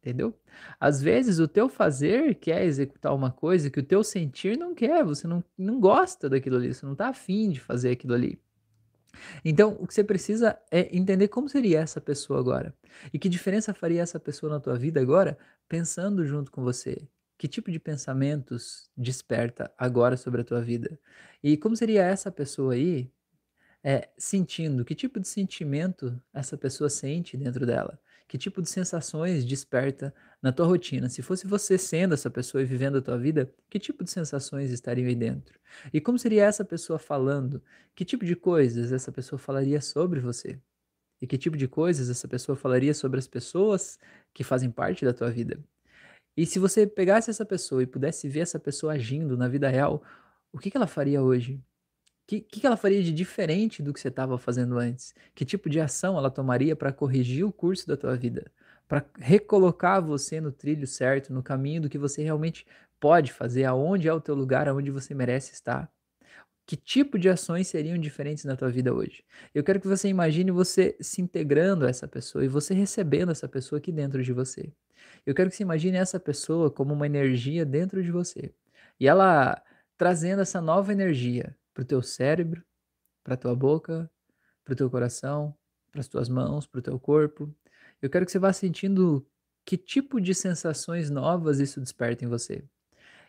Entendeu? 0.00 0.34
Às 0.78 1.02
vezes 1.02 1.38
o 1.38 1.46
teu 1.46 1.68
fazer 1.68 2.36
quer 2.36 2.64
executar 2.64 3.14
uma 3.14 3.30
coisa 3.30 3.68
que 3.70 3.80
o 3.80 3.82
teu 3.82 4.02
sentir 4.02 4.56
não 4.56 4.74
quer, 4.74 5.04
você 5.04 5.26
não, 5.28 5.44
não 5.58 5.78
gosta 5.78 6.28
daquilo 6.28 6.56
ali, 6.56 6.72
você 6.72 6.86
não 6.86 6.94
está 6.94 7.08
afim 7.08 7.50
de 7.50 7.60
fazer 7.60 7.90
aquilo 7.90 8.14
ali. 8.14 8.40
Então, 9.44 9.76
o 9.80 9.86
que 9.86 9.92
você 9.92 10.04
precisa 10.04 10.58
é 10.70 10.96
entender 10.96 11.28
como 11.28 11.48
seria 11.48 11.80
essa 11.80 12.00
pessoa 12.00 12.38
agora. 12.38 12.74
E 13.12 13.18
que 13.18 13.28
diferença 13.28 13.74
faria 13.74 14.02
essa 14.02 14.18
pessoa 14.18 14.52
na 14.52 14.60
tua 14.60 14.78
vida 14.78 15.00
agora, 15.00 15.38
pensando 15.68 16.24
junto 16.24 16.50
com 16.50 16.62
você. 16.62 16.96
Que 17.36 17.48
tipo 17.48 17.70
de 17.70 17.78
pensamentos 17.78 18.90
desperta 18.96 19.72
agora 19.76 20.16
sobre 20.16 20.42
a 20.42 20.44
tua 20.44 20.60
vida? 20.62 20.98
E 21.42 21.56
como 21.56 21.76
seria 21.76 22.04
essa 22.04 22.30
pessoa 22.30 22.74
aí 22.74 23.10
é, 23.82 24.08
sentindo? 24.16 24.84
Que 24.84 24.94
tipo 24.94 25.18
de 25.18 25.28
sentimento 25.28 26.20
essa 26.32 26.56
pessoa 26.56 26.90
sente 26.90 27.36
dentro 27.36 27.66
dela? 27.66 27.98
Que 28.30 28.38
tipo 28.38 28.62
de 28.62 28.68
sensações 28.68 29.44
desperta 29.44 30.14
na 30.40 30.52
tua 30.52 30.64
rotina? 30.64 31.08
Se 31.08 31.20
fosse 31.20 31.48
você 31.48 31.76
sendo 31.76 32.14
essa 32.14 32.30
pessoa 32.30 32.62
e 32.62 32.64
vivendo 32.64 32.98
a 32.98 33.02
tua 33.02 33.18
vida, 33.18 33.52
que 33.68 33.76
tipo 33.76 34.04
de 34.04 34.10
sensações 34.12 34.70
estariam 34.70 35.08
aí 35.08 35.16
dentro? 35.16 35.58
E 35.92 36.00
como 36.00 36.16
seria 36.16 36.44
essa 36.44 36.64
pessoa 36.64 36.96
falando? 36.96 37.60
Que 37.92 38.04
tipo 38.04 38.24
de 38.24 38.36
coisas 38.36 38.92
essa 38.92 39.10
pessoa 39.10 39.36
falaria 39.36 39.80
sobre 39.80 40.20
você? 40.20 40.60
E 41.20 41.26
que 41.26 41.36
tipo 41.36 41.56
de 41.56 41.66
coisas 41.66 42.08
essa 42.08 42.28
pessoa 42.28 42.54
falaria 42.54 42.94
sobre 42.94 43.18
as 43.18 43.26
pessoas 43.26 43.98
que 44.32 44.44
fazem 44.44 44.70
parte 44.70 45.04
da 45.04 45.12
tua 45.12 45.28
vida? 45.28 45.58
E 46.36 46.46
se 46.46 46.60
você 46.60 46.86
pegasse 46.86 47.30
essa 47.30 47.44
pessoa 47.44 47.82
e 47.82 47.86
pudesse 47.86 48.28
ver 48.28 48.40
essa 48.40 48.60
pessoa 48.60 48.92
agindo 48.92 49.36
na 49.36 49.48
vida 49.48 49.68
real, 49.68 50.04
o 50.52 50.58
que, 50.60 50.70
que 50.70 50.76
ela 50.76 50.86
faria 50.86 51.20
hoje? 51.20 51.60
Que, 52.38 52.60
que 52.60 52.66
ela 52.66 52.76
faria 52.76 53.02
de 53.02 53.12
diferente 53.12 53.82
do 53.82 53.92
que 53.92 54.00
você 54.00 54.08
estava 54.08 54.38
fazendo 54.38 54.78
antes? 54.78 55.12
Que 55.34 55.44
tipo 55.44 55.68
de 55.68 55.80
ação 55.80 56.16
ela 56.16 56.30
tomaria 56.30 56.76
para 56.76 56.92
corrigir 56.92 57.44
o 57.44 57.52
curso 57.52 57.88
da 57.88 57.96
tua 57.96 58.14
vida? 58.16 58.52
Para 58.86 59.04
recolocar 59.18 60.00
você 60.00 60.40
no 60.40 60.52
trilho 60.52 60.86
certo, 60.86 61.32
no 61.32 61.42
caminho 61.42 61.82
do 61.82 61.88
que 61.88 61.98
você 61.98 62.22
realmente 62.22 62.64
pode 63.00 63.32
fazer, 63.32 63.64
aonde 63.64 64.06
é 64.06 64.12
o 64.12 64.20
teu 64.20 64.34
lugar, 64.34 64.68
aonde 64.68 64.90
você 64.92 65.12
merece 65.12 65.52
estar? 65.52 65.90
Que 66.66 66.76
tipo 66.76 67.18
de 67.18 67.28
ações 67.28 67.66
seriam 67.66 67.98
diferentes 67.98 68.44
na 68.44 68.54
tua 68.54 68.70
vida 68.70 68.94
hoje? 68.94 69.24
Eu 69.52 69.64
quero 69.64 69.80
que 69.80 69.88
você 69.88 70.06
imagine 70.08 70.52
você 70.52 70.96
se 71.00 71.20
integrando 71.20 71.84
a 71.84 71.88
essa 71.88 72.06
pessoa 72.06 72.44
e 72.44 72.48
você 72.48 72.74
recebendo 72.74 73.32
essa 73.32 73.48
pessoa 73.48 73.78
aqui 73.78 73.90
dentro 73.90 74.22
de 74.22 74.32
você. 74.32 74.72
Eu 75.26 75.34
quero 75.34 75.50
que 75.50 75.56
você 75.56 75.64
imagine 75.64 75.96
essa 75.96 76.20
pessoa 76.20 76.70
como 76.70 76.94
uma 76.94 77.06
energia 77.06 77.64
dentro 77.64 78.02
de 78.02 78.12
você. 78.12 78.52
E 79.00 79.08
ela 79.08 79.60
trazendo 79.98 80.42
essa 80.42 80.60
nova 80.60 80.92
energia 80.92 81.56
para 81.80 81.84
o 81.84 81.86
teu 81.86 82.02
cérebro, 82.02 82.62
para 83.24 83.34
a 83.34 83.36
tua 83.36 83.56
boca, 83.56 84.10
para 84.62 84.74
o 84.74 84.76
teu 84.76 84.90
coração, 84.90 85.56
para 85.90 86.00
as 86.00 86.08
tuas 86.08 86.28
mãos, 86.28 86.66
para 86.66 86.78
o 86.78 86.82
teu 86.82 87.00
corpo. 87.00 87.52
Eu 88.02 88.10
quero 88.10 88.26
que 88.26 88.32
você 88.32 88.38
vá 88.38 88.52
sentindo 88.52 89.26
que 89.64 89.78
tipo 89.78 90.20
de 90.20 90.34
sensações 90.34 91.08
novas 91.08 91.58
isso 91.58 91.80
desperta 91.80 92.24
em 92.24 92.28
você. 92.28 92.62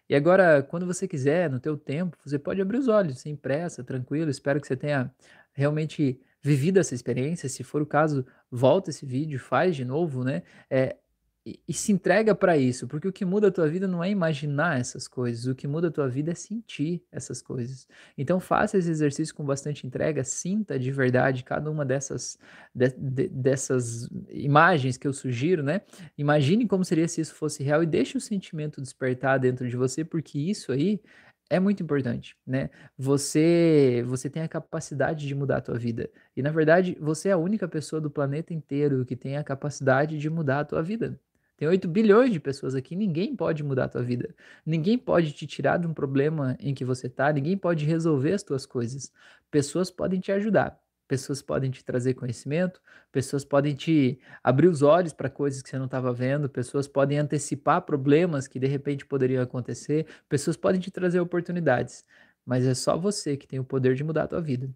E 0.09 0.15
agora, 0.15 0.61
quando 0.61 0.85
você 0.85 1.07
quiser, 1.07 1.49
no 1.49 1.61
teu 1.61 1.77
tempo, 1.77 2.17
você 2.25 2.37
pode 2.37 2.61
abrir 2.61 2.77
os 2.77 2.89
olhos, 2.89 3.19
sem 3.19 3.37
pressa, 3.37 3.85
tranquilo. 3.85 4.29
Espero 4.29 4.59
que 4.59 4.67
você 4.67 4.75
tenha 4.75 5.13
realmente 5.53 6.19
vivido 6.41 6.77
essa 6.77 6.93
experiência. 6.93 7.47
Se 7.47 7.63
for 7.63 7.81
o 7.81 7.85
caso, 7.85 8.25
volta 8.49 8.89
esse 8.89 9.05
vídeo, 9.05 9.39
faz 9.39 9.77
de 9.77 9.85
novo, 9.85 10.25
né? 10.25 10.43
É, 10.69 10.97
e, 11.43 11.73
se 11.73 11.91
entrega 11.91 12.35
para 12.35 12.55
isso, 12.55 12.87
porque 12.87 13.07
o 13.07 13.11
que 13.11 13.25
muda 13.25 13.47
a 13.47 13.51
tua 13.51 13.67
vida 13.67 13.87
não 13.87 14.03
é 14.03 14.09
imaginar 14.11 14.79
essas 14.79 15.07
coisas, 15.07 15.47
o 15.47 15.55
que 15.55 15.67
muda 15.67 15.87
a 15.87 15.91
tua 15.91 16.07
vida 16.07 16.31
é 16.31 16.35
sentir 16.35 17.03
essas 17.11 17.41
coisas. 17.41 17.87
Então 18.15 18.39
faça 18.39 18.77
esse 18.77 18.89
exercício 18.89 19.33
com 19.33 19.43
bastante 19.43 19.87
entrega, 19.87 20.23
sinta 20.23 20.77
de 20.77 20.91
verdade 20.91 21.43
cada 21.43 21.71
uma 21.71 21.83
dessas, 21.83 22.37
de, 22.75 22.89
de, 22.89 23.27
dessas 23.29 24.07
imagens 24.29 24.97
que 24.97 25.07
eu 25.07 25.13
sugiro, 25.13 25.63
né? 25.63 25.81
Imagine 26.15 26.67
como 26.67 26.85
seria 26.85 27.07
se 27.07 27.21
isso 27.21 27.33
fosse 27.33 27.63
real 27.63 27.81
e 27.81 27.87
deixe 27.87 28.17
o 28.17 28.21
sentimento 28.21 28.79
despertar 28.79 29.39
dentro 29.39 29.67
de 29.67 29.75
você, 29.75 30.05
porque 30.05 30.37
isso 30.37 30.71
aí 30.71 31.01
é 31.49 31.59
muito 31.59 31.81
importante, 31.83 32.37
né? 32.45 32.69
Você 32.97 34.03
você 34.07 34.29
tem 34.29 34.43
a 34.43 34.47
capacidade 34.47 35.27
de 35.27 35.35
mudar 35.35 35.57
a 35.57 35.61
tua 35.61 35.77
vida. 35.79 36.09
E 36.35 36.41
na 36.43 36.51
verdade, 36.51 36.95
você 37.01 37.29
é 37.29 37.31
a 37.33 37.37
única 37.37 37.67
pessoa 37.67 37.99
do 37.99 38.11
planeta 38.11 38.53
inteiro 38.53 39.05
que 39.05 39.15
tem 39.15 39.37
a 39.37 39.43
capacidade 39.43 40.17
de 40.19 40.29
mudar 40.29 40.59
a 40.61 40.65
tua 40.65 40.83
vida. 40.83 41.19
Tem 41.61 41.67
8 41.67 41.87
bilhões 41.87 42.31
de 42.33 42.39
pessoas 42.39 42.73
aqui, 42.73 42.95
ninguém 42.95 43.35
pode 43.35 43.63
mudar 43.63 43.83
a 43.83 43.87
tua 43.87 44.01
vida. 44.01 44.33
Ninguém 44.65 44.97
pode 44.97 45.31
te 45.31 45.45
tirar 45.45 45.77
de 45.77 45.85
um 45.85 45.93
problema 45.93 46.57
em 46.59 46.73
que 46.73 46.83
você 46.83 47.05
está, 47.05 47.31
ninguém 47.31 47.55
pode 47.55 47.85
resolver 47.85 48.33
as 48.33 48.41
tuas 48.41 48.65
coisas. 48.65 49.13
Pessoas 49.51 49.91
podem 49.91 50.19
te 50.19 50.31
ajudar, 50.31 50.81
pessoas 51.07 51.39
podem 51.39 51.69
te 51.69 51.85
trazer 51.85 52.15
conhecimento, 52.15 52.81
pessoas 53.11 53.45
podem 53.45 53.75
te 53.75 54.19
abrir 54.43 54.69
os 54.69 54.81
olhos 54.81 55.13
para 55.13 55.29
coisas 55.29 55.61
que 55.61 55.69
você 55.69 55.77
não 55.77 55.85
estava 55.85 56.11
vendo, 56.11 56.49
pessoas 56.49 56.87
podem 56.87 57.19
antecipar 57.19 57.83
problemas 57.83 58.47
que 58.47 58.57
de 58.57 58.65
repente 58.65 59.05
poderiam 59.05 59.43
acontecer, 59.43 60.07
pessoas 60.27 60.57
podem 60.57 60.81
te 60.81 60.89
trazer 60.89 61.19
oportunidades, 61.19 62.03
mas 62.43 62.65
é 62.65 62.73
só 62.73 62.97
você 62.97 63.37
que 63.37 63.45
tem 63.47 63.59
o 63.59 63.63
poder 63.63 63.93
de 63.93 64.03
mudar 64.03 64.23
a 64.23 64.27
tua 64.27 64.41
vida. 64.41 64.67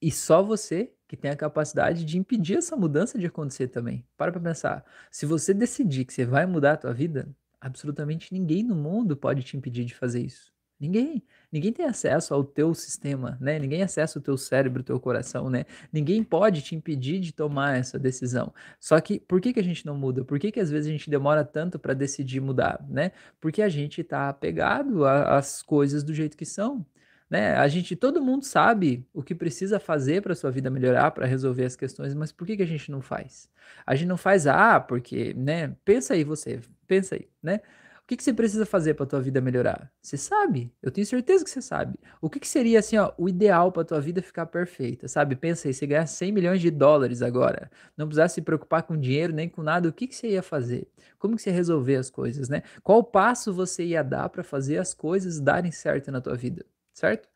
E 0.00 0.10
só 0.10 0.42
você 0.42 0.95
que 1.08 1.16
tem 1.16 1.30
a 1.30 1.36
capacidade 1.36 2.04
de 2.04 2.18
impedir 2.18 2.58
essa 2.58 2.76
mudança 2.76 3.18
de 3.18 3.26
acontecer 3.26 3.68
também. 3.68 4.04
Para 4.16 4.32
para 4.32 4.40
pensar. 4.40 4.84
Se 5.10 5.26
você 5.26 5.54
decidir 5.54 6.04
que 6.04 6.12
você 6.12 6.24
vai 6.24 6.46
mudar 6.46 6.72
a 6.72 6.76
tua 6.76 6.92
vida, 6.92 7.28
absolutamente 7.60 8.32
ninguém 8.32 8.62
no 8.62 8.74
mundo 8.74 9.16
pode 9.16 9.42
te 9.42 9.56
impedir 9.56 9.84
de 9.84 9.94
fazer 9.94 10.20
isso. 10.20 10.54
Ninguém. 10.78 11.22
Ninguém 11.50 11.72
tem 11.72 11.86
acesso 11.86 12.34
ao 12.34 12.44
teu 12.44 12.74
sistema, 12.74 13.38
né? 13.40 13.58
Ninguém 13.58 13.82
acessa 13.82 14.18
o 14.18 14.22
teu 14.22 14.36
cérebro, 14.36 14.82
o 14.82 14.84
teu 14.84 15.00
coração, 15.00 15.48
né? 15.48 15.64
Ninguém 15.90 16.22
pode 16.22 16.60
te 16.60 16.74
impedir 16.74 17.18
de 17.18 17.32
tomar 17.32 17.78
essa 17.78 17.98
decisão. 17.98 18.52
Só 18.78 19.00
que 19.00 19.18
por 19.18 19.40
que, 19.40 19.54
que 19.54 19.60
a 19.60 19.64
gente 19.64 19.86
não 19.86 19.96
muda? 19.96 20.22
Por 20.22 20.38
que, 20.38 20.52
que 20.52 20.60
às 20.60 20.70
vezes 20.70 20.88
a 20.88 20.92
gente 20.92 21.08
demora 21.08 21.44
tanto 21.44 21.78
para 21.78 21.94
decidir 21.94 22.40
mudar, 22.40 22.84
né? 22.90 23.12
Porque 23.40 23.62
a 23.62 23.70
gente 23.70 24.02
está 24.02 24.28
apegado 24.28 25.06
às 25.06 25.62
coisas 25.62 26.02
do 26.02 26.12
jeito 26.12 26.36
que 26.36 26.44
são 26.44 26.84
né? 27.28 27.56
A 27.56 27.66
gente, 27.68 27.96
todo 27.96 28.22
mundo 28.22 28.44
sabe 28.44 29.06
o 29.12 29.22
que 29.22 29.34
precisa 29.34 29.80
fazer 29.80 30.22
para 30.22 30.34
sua 30.34 30.50
vida 30.50 30.70
melhorar, 30.70 31.10
para 31.10 31.26
resolver 31.26 31.64
as 31.64 31.76
questões, 31.76 32.14
mas 32.14 32.32
por 32.32 32.46
que, 32.46 32.56
que 32.56 32.62
a 32.62 32.66
gente 32.66 32.90
não 32.90 33.00
faz? 33.00 33.48
A 33.84 33.94
gente 33.94 34.08
não 34.08 34.16
faz, 34.16 34.46
ah, 34.46 34.78
porque, 34.80 35.34
né? 35.34 35.74
Pensa 35.84 36.14
aí 36.14 36.24
você, 36.24 36.60
pensa 36.86 37.16
aí, 37.16 37.28
né? 37.42 37.60
O 38.02 38.08
que, 38.08 38.16
que 38.16 38.22
você 38.22 38.32
precisa 38.32 38.64
fazer 38.64 38.94
para 38.94 39.04
tua 39.04 39.20
vida 39.20 39.40
melhorar? 39.40 39.90
Você 40.00 40.16
sabe, 40.16 40.72
eu 40.80 40.92
tenho 40.92 41.04
certeza 41.04 41.42
que 41.42 41.50
você 41.50 41.60
sabe. 41.60 41.98
O 42.20 42.30
que, 42.30 42.38
que 42.38 42.46
seria 42.46 42.78
assim, 42.78 42.96
ó, 42.96 43.12
o 43.18 43.28
ideal 43.28 43.72
para 43.72 43.84
tua 43.84 44.00
vida 44.00 44.22
ficar 44.22 44.46
perfeita, 44.46 45.08
sabe? 45.08 45.34
Pensa 45.34 45.66
aí, 45.66 45.74
você 45.74 45.88
ganhar 45.88 46.06
100 46.06 46.30
milhões 46.30 46.60
de 46.60 46.70
dólares 46.70 47.20
agora, 47.20 47.68
não 47.96 48.06
precisasse 48.06 48.36
se 48.36 48.42
preocupar 48.42 48.84
com 48.84 48.96
dinheiro 48.96 49.32
nem 49.32 49.48
com 49.48 49.60
nada, 49.60 49.88
o 49.88 49.92
que, 49.92 50.06
que 50.06 50.14
você 50.14 50.28
ia 50.28 50.42
fazer? 50.42 50.86
Como 51.18 51.34
que 51.34 51.42
você 51.42 51.50
ia 51.50 51.56
resolver 51.56 51.96
as 51.96 52.08
coisas, 52.08 52.48
né? 52.48 52.62
Qual 52.80 53.02
passo 53.02 53.52
você 53.52 53.84
ia 53.84 54.04
dar 54.04 54.28
para 54.28 54.44
fazer 54.44 54.78
as 54.78 54.94
coisas 54.94 55.40
darem 55.40 55.72
certo 55.72 56.12
na 56.12 56.20
tua 56.20 56.36
vida? 56.36 56.64
Certo? 56.96 57.28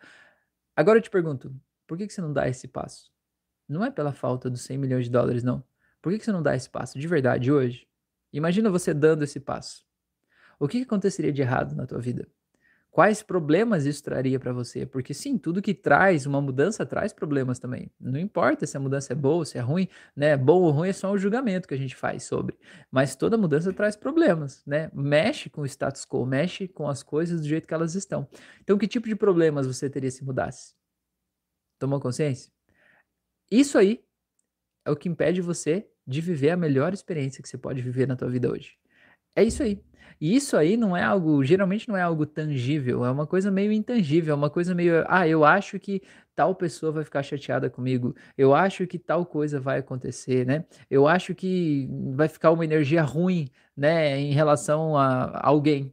Agora 0.75 0.99
eu 0.99 1.03
te 1.03 1.11
pergunto, 1.11 1.55
por 1.87 1.99
que, 1.99 2.07
que 2.07 2.13
você 2.13 2.21
não 2.23 2.33
dá 2.33 2.49
esse 2.49 2.67
passo? 2.67 3.13
Não 3.69 3.85
é 3.85 3.91
pela 3.91 4.13
falta 4.13 4.49
dos 4.49 4.63
100 4.63 4.79
milhões 4.79 5.05
de 5.05 5.11
dólares, 5.11 5.43
não. 5.45 5.63
Por 6.01 6.11
que, 6.11 6.19
que 6.19 6.25
você 6.25 6.33
não 6.33 6.43
dá 6.43 6.57
esse 6.57 6.69
passo 6.69 6.99
de 6.99 7.07
verdade 7.07 7.53
hoje? 7.53 7.87
Imagina 8.33 8.71
você 8.71 8.95
dando 8.95 9.23
esse 9.23 9.39
passo. 9.39 9.85
O 10.59 10.67
que, 10.67 10.79
que 10.79 10.85
aconteceria 10.85 11.33
de 11.33 11.43
errado 11.43 11.77
na 11.77 11.87
tua 11.87 12.01
vida? 12.01 12.27
Quais 12.91 13.23
problemas 13.23 13.87
isso 13.87 14.03
traria 14.03 14.39
para 14.39 14.53
você, 14.53 14.85
porque 14.85 15.15
sim, 15.15 15.39
tudo 15.39 15.63
que 15.63 15.73
traz 15.75 16.27
uma 16.27 16.41
mudança 16.41 16.85
traz 16.85 17.13
problemas 17.13 17.59
também. 17.59 17.91
Não 18.01 18.19
importa 18.19 18.67
se 18.67 18.77
a 18.77 18.81
mudança 18.81 19.13
é 19.13 19.17
boa, 19.17 19.45
se 19.45 19.59
é 19.59 19.61
ruim, 19.61 19.89
né? 20.15 20.37
Bom 20.37 20.63
ou 20.63 20.71
ruim 20.71 20.89
é 20.89 20.93
só 20.93 21.13
um 21.13 21.19
julgamento 21.19 21.69
que 21.69 21.75
a 21.75 21.77
gente 21.77 21.95
faz 21.97 22.25
sobre, 22.25 22.59
mas 22.91 23.15
toda 23.15 23.39
mudança 23.39 23.73
traz 23.73 23.97
problemas, 23.97 24.63
né? 24.67 24.91
Mexe 24.93 25.49
com 25.49 25.63
o 25.63 25.67
status 25.67 26.05
quo, 26.05 26.27
mexe 26.27 26.67
com 26.69 26.89
as 26.89 27.03
coisas 27.03 27.41
do 27.41 27.49
jeito 27.49 27.67
que 27.67 27.75
elas 27.75 27.95
estão. 27.95 28.29
Então, 28.63 28.77
que 28.77 28.89
tipo 28.89 29.09
de 29.09 29.15
problemas 29.15 29.67
você 29.67 29.89
teria 29.89 30.11
se 30.11 30.25
mudasse? 30.25 30.75
Tomou 31.79 32.01
consciência? 32.01 32.53
Isso 33.51 33.79
aí 33.79 34.05
é 34.85 34.91
o 34.91 34.97
que 34.97 35.09
impede 35.09 35.41
você 35.41 35.89
de 36.07 36.21
viver 36.21 36.51
a 36.51 36.57
melhor 36.57 36.93
experiência 36.93 37.43
que 37.43 37.49
você 37.49 37.59
pode 37.59 37.81
viver 37.81 38.07
na 38.07 38.17
tua 38.17 38.29
vida 38.29 38.51
hoje. 38.51 38.81
É 39.37 39.45
isso 39.45 39.63
aí. 39.63 39.81
E 40.21 40.35
isso 40.37 40.57
aí 40.57 40.77
não 40.77 40.95
é 40.97 41.03
algo, 41.03 41.43
geralmente 41.43 41.89
não 41.89 41.97
é 41.97 42.03
algo 42.03 42.27
tangível, 42.27 43.05
é 43.07 43.11
uma 43.11 43.27
coisa 43.27 43.51
meio 43.51 43.73
intangível, 43.73 44.33
é 44.35 44.37
uma 44.37 44.51
coisa 44.51 44.75
meio, 44.75 45.03
ah, 45.09 45.27
eu 45.27 45.45
acho 45.47 45.79
que 45.81 46.03
tal 46.37 46.55
pessoa 46.55 46.93
vai 46.93 47.05
ficar 47.05 47.23
chateada 47.23 47.71
comigo, 47.71 48.15
eu 48.37 48.55
acho 48.55 48.87
que 48.87 48.99
tal 48.99 49.25
coisa 49.25 49.59
vai 49.59 49.79
acontecer, 49.79 50.45
né? 50.45 50.67
Eu 50.91 51.09
acho 51.09 51.35
que 51.35 51.89
vai 52.15 52.29
ficar 52.29 52.51
uma 52.51 52.65
energia 52.65 53.03
ruim, 53.03 53.49
né, 53.75 54.19
em 54.19 54.33
relação 54.33 54.95
a 54.97 55.41
alguém. 55.43 55.91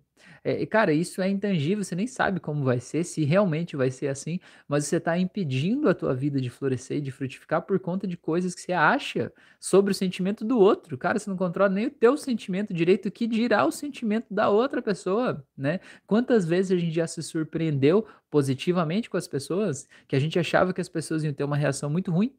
É, 0.50 0.66
cara, 0.66 0.94
isso 0.94 1.22
é 1.22 1.27
intangível, 1.30 1.84
você 1.84 1.94
nem 1.94 2.08
sabe 2.08 2.39
como 2.39 2.63
vai 2.63 2.80
ser, 2.80 3.04
se 3.04 3.25
realmente 3.25 3.75
vai 3.75 3.92
ser 3.92 4.08
assim, 4.08 4.39
mas 4.66 4.86
você 4.86 4.96
está 4.96 5.18
impedindo 5.18 5.89
a 5.89 5.94
tua 5.94 6.13
vida 6.16 6.39
de 6.39 6.50
florescer, 6.50 7.01
de 7.01 7.12
frutificar 7.12 7.63
por 7.63 7.77
conta 7.80 8.08
de 8.08 8.16
coisas 8.16 8.56
que 8.56 8.62
você 8.62 8.72
acha 8.72 9.34
sobre 9.60 9.92
o 9.92 9.96
sentimento 9.96 10.46
do 10.46 10.58
outro. 10.58 10.98
Cara, 10.98 11.20
você 11.20 11.30
não 11.30 11.36
controla 11.36 11.70
nem 11.70 11.88
o 11.88 11.92
teu 11.92 12.16
sentimento 12.16 12.74
direito, 12.74 13.12
que 13.12 13.27
dirá 13.27 13.66
o 13.66 13.72
sentimento 13.74 14.34
da 14.34 14.50
outra 14.50 14.82
pessoa, 14.82 15.46
né? 15.58 15.82
Quantas 16.06 16.46
vezes 16.46 16.72
a 16.72 16.77
gente 16.77 16.94
já 16.96 17.08
se 17.08 17.22
surpreendeu 17.22 18.06
positivamente 18.32 19.10
com 19.10 19.18
as 19.18 19.27
pessoas, 19.27 19.86
que 20.08 20.16
a 20.16 20.20
gente 20.20 20.39
achava 20.39 20.74
que 20.74 20.80
as 20.80 20.88
pessoas 20.88 21.25
iam 21.25 21.34
ter 21.34 21.44
uma 21.44 21.58
reação 21.58 21.89
muito 21.89 22.10
ruim, 22.10 22.34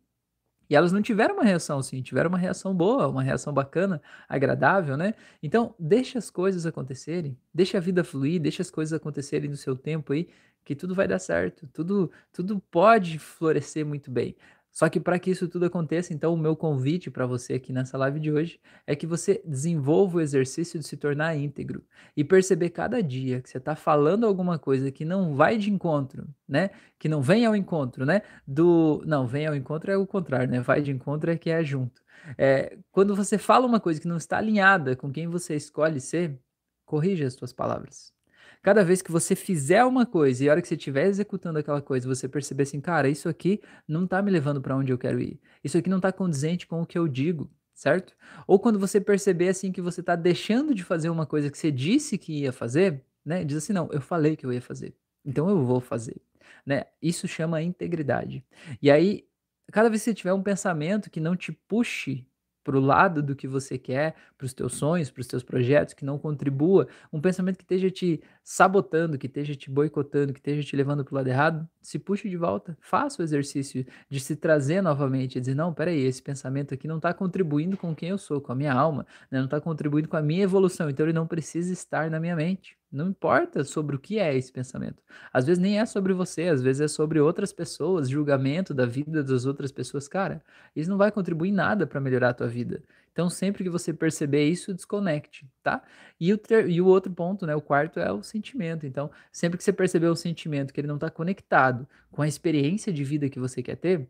e 0.70 0.76
elas 0.76 0.92
não 0.92 1.02
tiveram 1.02 1.34
uma 1.34 1.44
reação 1.44 1.78
assim, 1.78 2.02
tiveram 2.02 2.28
uma 2.28 2.38
reação 2.38 2.74
boa, 2.74 3.08
uma 3.08 3.22
reação 3.22 3.52
bacana, 3.52 4.02
agradável, 4.28 4.96
né? 4.96 5.14
Então, 5.42 5.74
deixa 5.78 6.18
as 6.18 6.30
coisas 6.30 6.66
acontecerem, 6.66 7.38
deixa 7.54 7.78
a 7.78 7.80
vida 7.80 8.04
fluir, 8.04 8.40
deixa 8.40 8.62
as 8.62 8.70
coisas 8.70 8.92
acontecerem 8.92 9.48
no 9.50 9.56
seu 9.56 9.76
tempo 9.76 10.12
aí, 10.12 10.28
que 10.64 10.74
tudo 10.76 10.94
vai 10.94 11.08
dar 11.08 11.18
certo, 11.18 11.66
tudo 11.72 12.10
tudo 12.32 12.60
pode 12.70 13.18
florescer 13.18 13.86
muito 13.86 14.10
bem. 14.10 14.36
Só 14.70 14.88
que 14.88 15.00
para 15.00 15.18
que 15.18 15.30
isso 15.30 15.48
tudo 15.48 15.64
aconteça, 15.66 16.12
então 16.12 16.32
o 16.32 16.36
meu 16.36 16.54
convite 16.54 17.10
para 17.10 17.26
você 17.26 17.54
aqui 17.54 17.72
nessa 17.72 17.98
live 17.98 18.20
de 18.20 18.30
hoje 18.30 18.60
é 18.86 18.94
que 18.94 19.06
você 19.06 19.42
desenvolva 19.44 20.18
o 20.18 20.20
exercício 20.20 20.78
de 20.78 20.86
se 20.86 20.96
tornar 20.96 21.36
íntegro 21.36 21.84
e 22.16 22.22
perceber 22.22 22.70
cada 22.70 23.02
dia 23.02 23.40
que 23.40 23.50
você 23.50 23.58
está 23.58 23.74
falando 23.74 24.26
alguma 24.26 24.58
coisa 24.58 24.90
que 24.92 25.04
não 25.04 25.34
vai 25.34 25.56
de 25.58 25.70
encontro, 25.70 26.28
né? 26.46 26.70
Que 26.98 27.08
não 27.08 27.20
vem 27.22 27.44
ao 27.46 27.56
encontro, 27.56 28.04
né? 28.06 28.22
Do 28.46 29.02
não 29.06 29.26
vem 29.26 29.46
ao 29.46 29.56
encontro 29.56 29.90
é 29.90 29.96
o 29.96 30.06
contrário, 30.06 30.50
né? 30.50 30.60
Vai 30.60 30.80
de 30.82 30.92
encontro 30.92 31.30
é 31.30 31.36
que 31.36 31.50
é 31.50 31.64
junto. 31.64 32.02
É, 32.36 32.78
quando 32.90 33.16
você 33.16 33.38
fala 33.38 33.66
uma 33.66 33.80
coisa 33.80 34.00
que 34.00 34.08
não 34.08 34.16
está 34.16 34.38
alinhada 34.38 34.94
com 34.96 35.10
quem 35.10 35.28
você 35.28 35.56
escolhe 35.56 36.00
ser, 36.00 36.38
corrija 36.84 37.26
as 37.26 37.34
suas 37.34 37.52
palavras. 37.52 38.17
Cada 38.62 38.84
vez 38.84 39.00
que 39.00 39.10
você 39.10 39.34
fizer 39.36 39.84
uma 39.84 40.04
coisa 40.04 40.44
e 40.44 40.48
a 40.48 40.52
hora 40.52 40.62
que 40.62 40.68
você 40.68 40.74
estiver 40.74 41.06
executando 41.06 41.58
aquela 41.58 41.80
coisa, 41.80 42.08
você 42.08 42.28
perceber 42.28 42.64
assim, 42.64 42.80
cara, 42.80 43.08
isso 43.08 43.28
aqui 43.28 43.60
não 43.86 44.06
tá 44.06 44.20
me 44.20 44.30
levando 44.30 44.60
para 44.60 44.76
onde 44.76 44.92
eu 44.92 44.98
quero 44.98 45.20
ir. 45.20 45.40
Isso 45.62 45.78
aqui 45.78 45.88
não 45.88 46.00
tá 46.00 46.12
condizente 46.12 46.66
com 46.66 46.82
o 46.82 46.86
que 46.86 46.98
eu 46.98 47.06
digo, 47.06 47.50
certo? 47.74 48.14
Ou 48.46 48.58
quando 48.58 48.78
você 48.78 49.00
perceber 49.00 49.48
assim 49.48 49.70
que 49.70 49.80
você 49.80 50.02
tá 50.02 50.16
deixando 50.16 50.74
de 50.74 50.82
fazer 50.82 51.08
uma 51.08 51.26
coisa 51.26 51.50
que 51.50 51.58
você 51.58 51.70
disse 51.70 52.18
que 52.18 52.40
ia 52.40 52.52
fazer, 52.52 53.02
né? 53.24 53.44
Diz 53.44 53.58
assim, 53.58 53.72
não, 53.72 53.88
eu 53.92 54.00
falei 54.00 54.36
que 54.36 54.44
eu 54.44 54.52
ia 54.52 54.62
fazer. 54.62 54.94
Então 55.24 55.48
eu 55.48 55.64
vou 55.64 55.80
fazer, 55.80 56.20
né? 56.66 56.84
Isso 57.00 57.28
chama 57.28 57.62
integridade. 57.62 58.44
E 58.82 58.90
aí, 58.90 59.24
cada 59.72 59.88
vez 59.88 60.02
que 60.02 60.10
você 60.10 60.14
tiver 60.14 60.32
um 60.32 60.42
pensamento 60.42 61.10
que 61.10 61.20
não 61.20 61.36
te 61.36 61.52
puxe 61.52 62.26
pro 62.68 62.80
lado 62.80 63.22
do 63.22 63.34
que 63.34 63.48
você 63.48 63.78
quer, 63.78 64.14
para 64.36 64.44
os 64.44 64.52
teus 64.52 64.74
sonhos, 64.74 65.10
para 65.10 65.22
os 65.22 65.26
teus 65.26 65.42
projetos, 65.42 65.94
que 65.94 66.04
não 66.04 66.18
contribua, 66.18 66.86
um 67.10 67.18
pensamento 67.18 67.56
que 67.56 67.64
esteja 67.64 67.90
te 67.90 68.22
sabotando, 68.44 69.16
que 69.16 69.26
esteja 69.26 69.54
te 69.54 69.70
boicotando, 69.70 70.34
que 70.34 70.38
esteja 70.38 70.62
te 70.62 70.76
levando 70.76 71.02
para 71.02 71.14
o 71.14 71.16
lado 71.16 71.28
errado, 71.28 71.68
se 71.80 71.98
puxe 71.98 72.28
de 72.28 72.36
volta, 72.36 72.76
faça 72.78 73.22
o 73.22 73.24
exercício 73.24 73.86
de 74.10 74.20
se 74.20 74.36
trazer 74.36 74.82
novamente 74.82 75.38
e 75.38 75.40
dizer, 75.40 75.54
não, 75.54 75.72
peraí, 75.72 76.04
esse 76.04 76.22
pensamento 76.22 76.74
aqui 76.74 76.86
não 76.86 76.96
está 76.96 77.14
contribuindo 77.14 77.74
com 77.74 77.94
quem 77.96 78.10
eu 78.10 78.18
sou, 78.18 78.38
com 78.38 78.52
a 78.52 78.54
minha 78.54 78.74
alma, 78.74 79.06
né? 79.30 79.38
não 79.38 79.46
está 79.46 79.58
contribuindo 79.62 80.06
com 80.06 80.16
a 80.18 80.22
minha 80.22 80.42
evolução, 80.42 80.90
então 80.90 81.06
ele 81.06 81.14
não 81.14 81.26
precisa 81.26 81.72
estar 81.72 82.10
na 82.10 82.20
minha 82.20 82.36
mente. 82.36 82.77
Não 82.90 83.08
importa 83.08 83.64
sobre 83.64 83.96
o 83.96 83.98
que 83.98 84.18
é 84.18 84.34
esse 84.34 84.50
pensamento. 84.50 85.02
Às 85.30 85.44
vezes 85.44 85.60
nem 85.60 85.78
é 85.78 85.84
sobre 85.84 86.14
você, 86.14 86.44
às 86.44 86.62
vezes 86.62 86.80
é 86.80 86.88
sobre 86.88 87.20
outras 87.20 87.52
pessoas, 87.52 88.08
julgamento 88.08 88.72
da 88.72 88.86
vida 88.86 89.22
das 89.22 89.44
outras 89.44 89.70
pessoas. 89.70 90.08
Cara, 90.08 90.42
isso 90.74 90.88
não 90.88 90.96
vai 90.96 91.12
contribuir 91.12 91.52
nada 91.52 91.86
para 91.86 92.00
melhorar 92.00 92.30
a 92.30 92.34
tua 92.34 92.48
vida. 92.48 92.82
Então, 93.12 93.28
sempre 93.28 93.62
que 93.62 93.68
você 93.68 93.92
perceber 93.92 94.48
isso, 94.48 94.72
desconecte, 94.72 95.46
tá? 95.62 95.82
E 96.18 96.32
o, 96.32 96.38
ter, 96.38 96.70
e 96.70 96.80
o 96.80 96.86
outro 96.86 97.12
ponto, 97.12 97.44
né? 97.44 97.54
O 97.54 97.60
quarto 97.60 98.00
é 98.00 98.10
o 98.10 98.22
sentimento. 98.22 98.86
Então, 98.86 99.10
sempre 99.30 99.58
que 99.58 99.64
você 99.64 99.72
perceber 99.72 100.06
o 100.06 100.16
sentimento 100.16 100.72
que 100.72 100.80
ele 100.80 100.88
não 100.88 100.94
está 100.94 101.10
conectado 101.10 101.86
com 102.10 102.22
a 102.22 102.28
experiência 102.28 102.92
de 102.92 103.04
vida 103.04 103.28
que 103.28 103.40
você 103.40 103.62
quer 103.62 103.76
ter, 103.76 104.08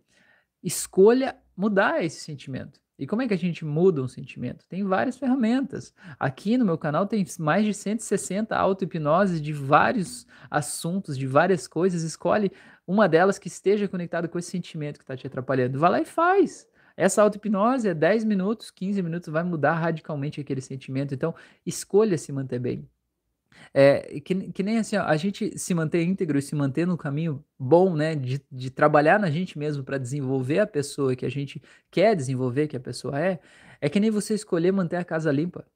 escolha 0.62 1.37
mudar 1.56 2.04
esse 2.04 2.20
sentimento. 2.20 2.80
E 2.99 3.07
como 3.07 3.23
é 3.23 3.28
que 3.28 3.35
a 3.35 3.38
gente 3.38 3.64
muda 3.64 4.02
um 4.02 4.09
sentimento? 4.09 4.67
Tem 4.67 4.83
várias 4.83 5.17
ferramentas. 5.17 5.95
Aqui 6.19 6.59
no 6.59 6.64
meu 6.64 6.76
canal 6.76 7.07
tem 7.07 7.25
mais 7.38 7.64
de 7.64 7.73
160 7.73 8.57
auto-hipnoses 8.57 9.40
de 9.40 9.52
vários 9.52 10.26
assuntos, 10.50 11.17
de 11.17 11.26
várias 11.26 11.69
coisas. 11.69 12.02
Escolhe 12.02 12.50
uma 12.87 13.09
delas 13.09 13.38
que 13.38 13.47
esteja 13.47 13.87
conectada 13.87 14.26
com 14.26 14.37
esse 14.37 14.50
sentimento 14.50 14.99
que 14.99 15.05
está 15.05 15.17
te 15.17 15.26
atrapalhando. 15.26 15.78
Vai 15.78 15.90
lá 15.90 16.00
e 16.00 16.05
faz. 16.05 16.67
Essa 16.97 17.23
auto-hipnose 17.23 17.88
é 17.88 17.95
10 17.95 18.25
minutos, 18.25 18.73
15 18.73 19.00
minutos, 19.00 19.28
vai 19.28 19.45
mudar 19.45 19.75
radicalmente 19.75 20.40
aquele 20.40 20.61
sentimento. 20.61 21.14
Então, 21.14 21.33
escolha 21.64 22.19
se 22.19 22.33
manter 22.33 22.59
bem. 22.59 22.88
É, 23.72 24.20
que, 24.20 24.52
que 24.52 24.62
nem 24.62 24.78
assim, 24.78 24.96
ó, 24.96 25.02
a 25.02 25.16
gente 25.16 25.58
se 25.58 25.74
manter 25.74 26.02
íntegro 26.02 26.38
e 26.38 26.42
se 26.42 26.54
manter 26.54 26.86
no 26.86 26.96
caminho 26.96 27.44
bom, 27.58 27.94
né, 27.94 28.14
de, 28.14 28.40
de 28.50 28.70
trabalhar 28.70 29.18
na 29.18 29.30
gente 29.30 29.58
mesmo 29.58 29.84
para 29.84 29.98
desenvolver 29.98 30.60
a 30.60 30.66
pessoa 30.66 31.14
que 31.14 31.26
a 31.26 31.30
gente 31.30 31.62
quer 31.90 32.16
desenvolver, 32.16 32.68
que 32.68 32.76
a 32.76 32.80
pessoa 32.80 33.20
é, 33.20 33.38
é 33.80 33.88
que 33.88 34.00
nem 34.00 34.10
você 34.10 34.34
escolher 34.34 34.72
manter 34.72 34.96
a 34.96 35.04
casa 35.04 35.30
limpa. 35.30 35.66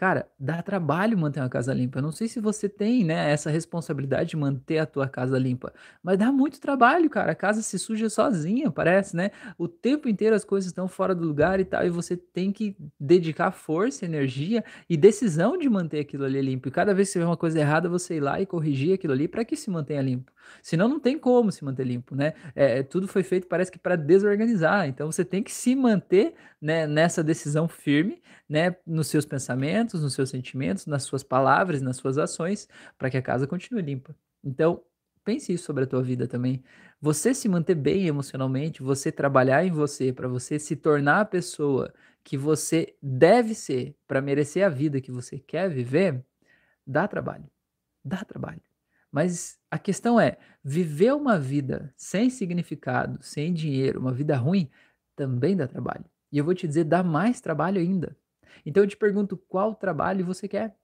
Cara, 0.00 0.26
dá 0.38 0.62
trabalho 0.62 1.18
manter 1.18 1.40
uma 1.40 1.48
casa 1.50 1.74
limpa. 1.74 1.98
Eu 1.98 2.02
não 2.02 2.10
sei 2.10 2.26
se 2.26 2.40
você 2.40 2.70
tem, 2.70 3.04
né, 3.04 3.30
essa 3.30 3.50
responsabilidade 3.50 4.30
de 4.30 4.36
manter 4.38 4.78
a 4.78 4.86
tua 4.86 5.06
casa 5.06 5.38
limpa, 5.38 5.74
mas 6.02 6.16
dá 6.16 6.32
muito 6.32 6.58
trabalho, 6.58 7.10
cara. 7.10 7.32
A 7.32 7.34
casa 7.34 7.60
se 7.60 7.78
suja 7.78 8.08
sozinha, 8.08 8.70
parece, 8.70 9.14
né? 9.14 9.30
O 9.58 9.68
tempo 9.68 10.08
inteiro 10.08 10.34
as 10.34 10.42
coisas 10.42 10.68
estão 10.70 10.88
fora 10.88 11.14
do 11.14 11.26
lugar 11.26 11.60
e 11.60 11.66
tal, 11.66 11.84
e 11.84 11.90
você 11.90 12.16
tem 12.16 12.50
que 12.50 12.74
dedicar 12.98 13.50
força, 13.50 14.06
energia 14.06 14.64
e 14.88 14.96
decisão 14.96 15.58
de 15.58 15.68
manter 15.68 16.00
aquilo 16.00 16.24
ali 16.24 16.40
limpo. 16.40 16.68
E 16.68 16.70
cada 16.70 16.94
vez 16.94 17.08
que 17.08 17.12
você 17.12 17.18
vê 17.18 17.24
uma 17.26 17.36
coisa 17.36 17.60
errada, 17.60 17.86
você 17.86 18.14
ir 18.16 18.20
lá 18.20 18.40
e 18.40 18.46
corrigir 18.46 18.94
aquilo 18.94 19.12
ali 19.12 19.28
para 19.28 19.44
que 19.44 19.54
se 19.54 19.68
mantenha 19.70 20.00
limpo. 20.00 20.32
Senão 20.62 20.88
não 20.88 20.98
tem 21.00 21.18
como 21.18 21.50
se 21.52 21.64
manter 21.64 21.86
limpo, 21.86 22.14
né? 22.14 22.34
É, 22.54 22.82
tudo 22.82 23.06
foi 23.06 23.22
feito, 23.22 23.46
parece 23.46 23.70
que 23.70 23.78
para 23.78 23.96
desorganizar. 23.96 24.88
Então 24.88 25.10
você 25.10 25.24
tem 25.24 25.42
que 25.42 25.52
se 25.52 25.74
manter 25.74 26.34
né, 26.60 26.86
nessa 26.86 27.22
decisão 27.22 27.68
firme, 27.68 28.22
né? 28.48 28.76
Nos 28.86 29.06
seus 29.06 29.24
pensamentos, 29.24 29.89
nos 29.98 30.14
seus 30.14 30.30
sentimentos, 30.30 30.86
nas 30.86 31.02
suas 31.02 31.22
palavras, 31.22 31.82
nas 31.82 31.96
suas 31.96 32.18
ações, 32.18 32.68
para 32.98 33.10
que 33.10 33.16
a 33.16 33.22
casa 33.22 33.46
continue 33.46 33.82
limpa. 33.82 34.14
Então, 34.44 34.82
pense 35.24 35.52
isso 35.52 35.64
sobre 35.64 35.84
a 35.84 35.86
tua 35.86 36.02
vida 36.02 36.26
também. 36.28 36.62
Você 37.00 37.34
se 37.34 37.48
manter 37.48 37.74
bem 37.74 38.06
emocionalmente, 38.06 38.82
você 38.82 39.10
trabalhar 39.10 39.64
em 39.64 39.70
você, 39.70 40.12
para 40.12 40.28
você 40.28 40.58
se 40.58 40.76
tornar 40.76 41.20
a 41.20 41.24
pessoa 41.24 41.92
que 42.22 42.36
você 42.36 42.94
deve 43.02 43.54
ser 43.54 43.96
para 44.06 44.20
merecer 44.20 44.64
a 44.64 44.68
vida 44.68 45.00
que 45.00 45.10
você 45.10 45.38
quer 45.38 45.70
viver, 45.70 46.22
dá 46.86 47.08
trabalho. 47.08 47.50
Dá 48.04 48.24
trabalho. 48.24 48.60
Mas 49.10 49.58
a 49.70 49.78
questão 49.78 50.20
é, 50.20 50.38
viver 50.62 51.12
uma 51.14 51.38
vida 51.38 51.92
sem 51.96 52.30
significado, 52.30 53.18
sem 53.22 53.52
dinheiro, 53.52 53.98
uma 53.98 54.12
vida 54.12 54.36
ruim, 54.36 54.70
também 55.16 55.56
dá 55.56 55.66
trabalho. 55.66 56.04
E 56.30 56.38
eu 56.38 56.44
vou 56.44 56.54
te 56.54 56.66
dizer, 56.66 56.84
dá 56.84 57.02
mais 57.02 57.40
trabalho 57.40 57.80
ainda. 57.80 58.16
Então 58.64 58.82
eu 58.82 58.88
te 58.88 58.96
pergunto, 58.96 59.36
qual 59.36 59.74
trabalho 59.74 60.24
você 60.24 60.46
quer? 60.48 60.74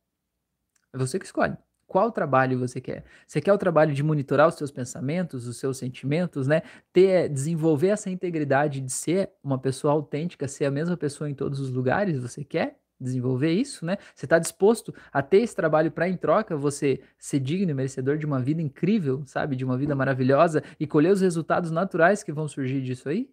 É 0.93 0.99
você 0.99 1.19
que 1.19 1.27
escolhe. 1.27 1.57
Qual 1.87 2.11
trabalho 2.11 2.59
você 2.59 2.81
quer? 2.81 3.05
Você 3.27 3.41
quer 3.41 3.53
o 3.53 3.59
trabalho 3.59 3.95
de 3.95 4.03
monitorar 4.03 4.49
os 4.49 4.57
seus 4.57 4.73
pensamentos, 4.73 5.47
os 5.47 5.57
seus 5.57 5.79
sentimentos, 5.79 6.49
né? 6.49 6.63
Ter, 6.93 7.29
desenvolver 7.29 7.89
essa 7.89 8.11
integridade 8.11 8.81
de 8.81 8.91
ser 8.93 9.31
uma 9.43 9.59
pessoa 9.59 9.93
autêntica, 9.93 10.49
ser 10.49 10.65
a 10.65 10.71
mesma 10.71 10.97
pessoa 10.97 11.31
em 11.31 11.35
todos 11.35 11.61
os 11.61 11.71
lugares? 11.71 12.19
Você 12.19 12.45
quer? 12.45 12.81
desenvolver 12.99 13.53
isso, 13.53 13.85
né? 13.85 13.99
Você 14.15 14.25
está 14.25 14.39
disposto 14.39 14.95
a 15.13 15.23
ter 15.23 15.43
esse 15.43 15.55
trabalho 15.55 15.91
para, 15.91 16.09
em 16.09 16.17
troca, 16.17 16.57
você 16.57 17.01
ser 17.19 17.41
digno 17.41 17.71
e 17.71 17.75
merecedor 17.75 18.17
de 18.17 18.25
uma 18.25 18.41
vida 18.41 18.63
incrível, 18.63 19.23
sabe? 19.27 19.55
De 19.55 19.65
uma 19.65 19.77
vida 19.77 19.95
maravilhosa 19.95 20.63
e 20.81 20.87
colher 20.87 21.13
os 21.13 21.21
resultados 21.21 21.71
naturais 21.71 22.23
que 22.23 22.33
vão 22.33 22.49
surgir 22.49 22.81
disso 22.83 23.09
aí? 23.09 23.31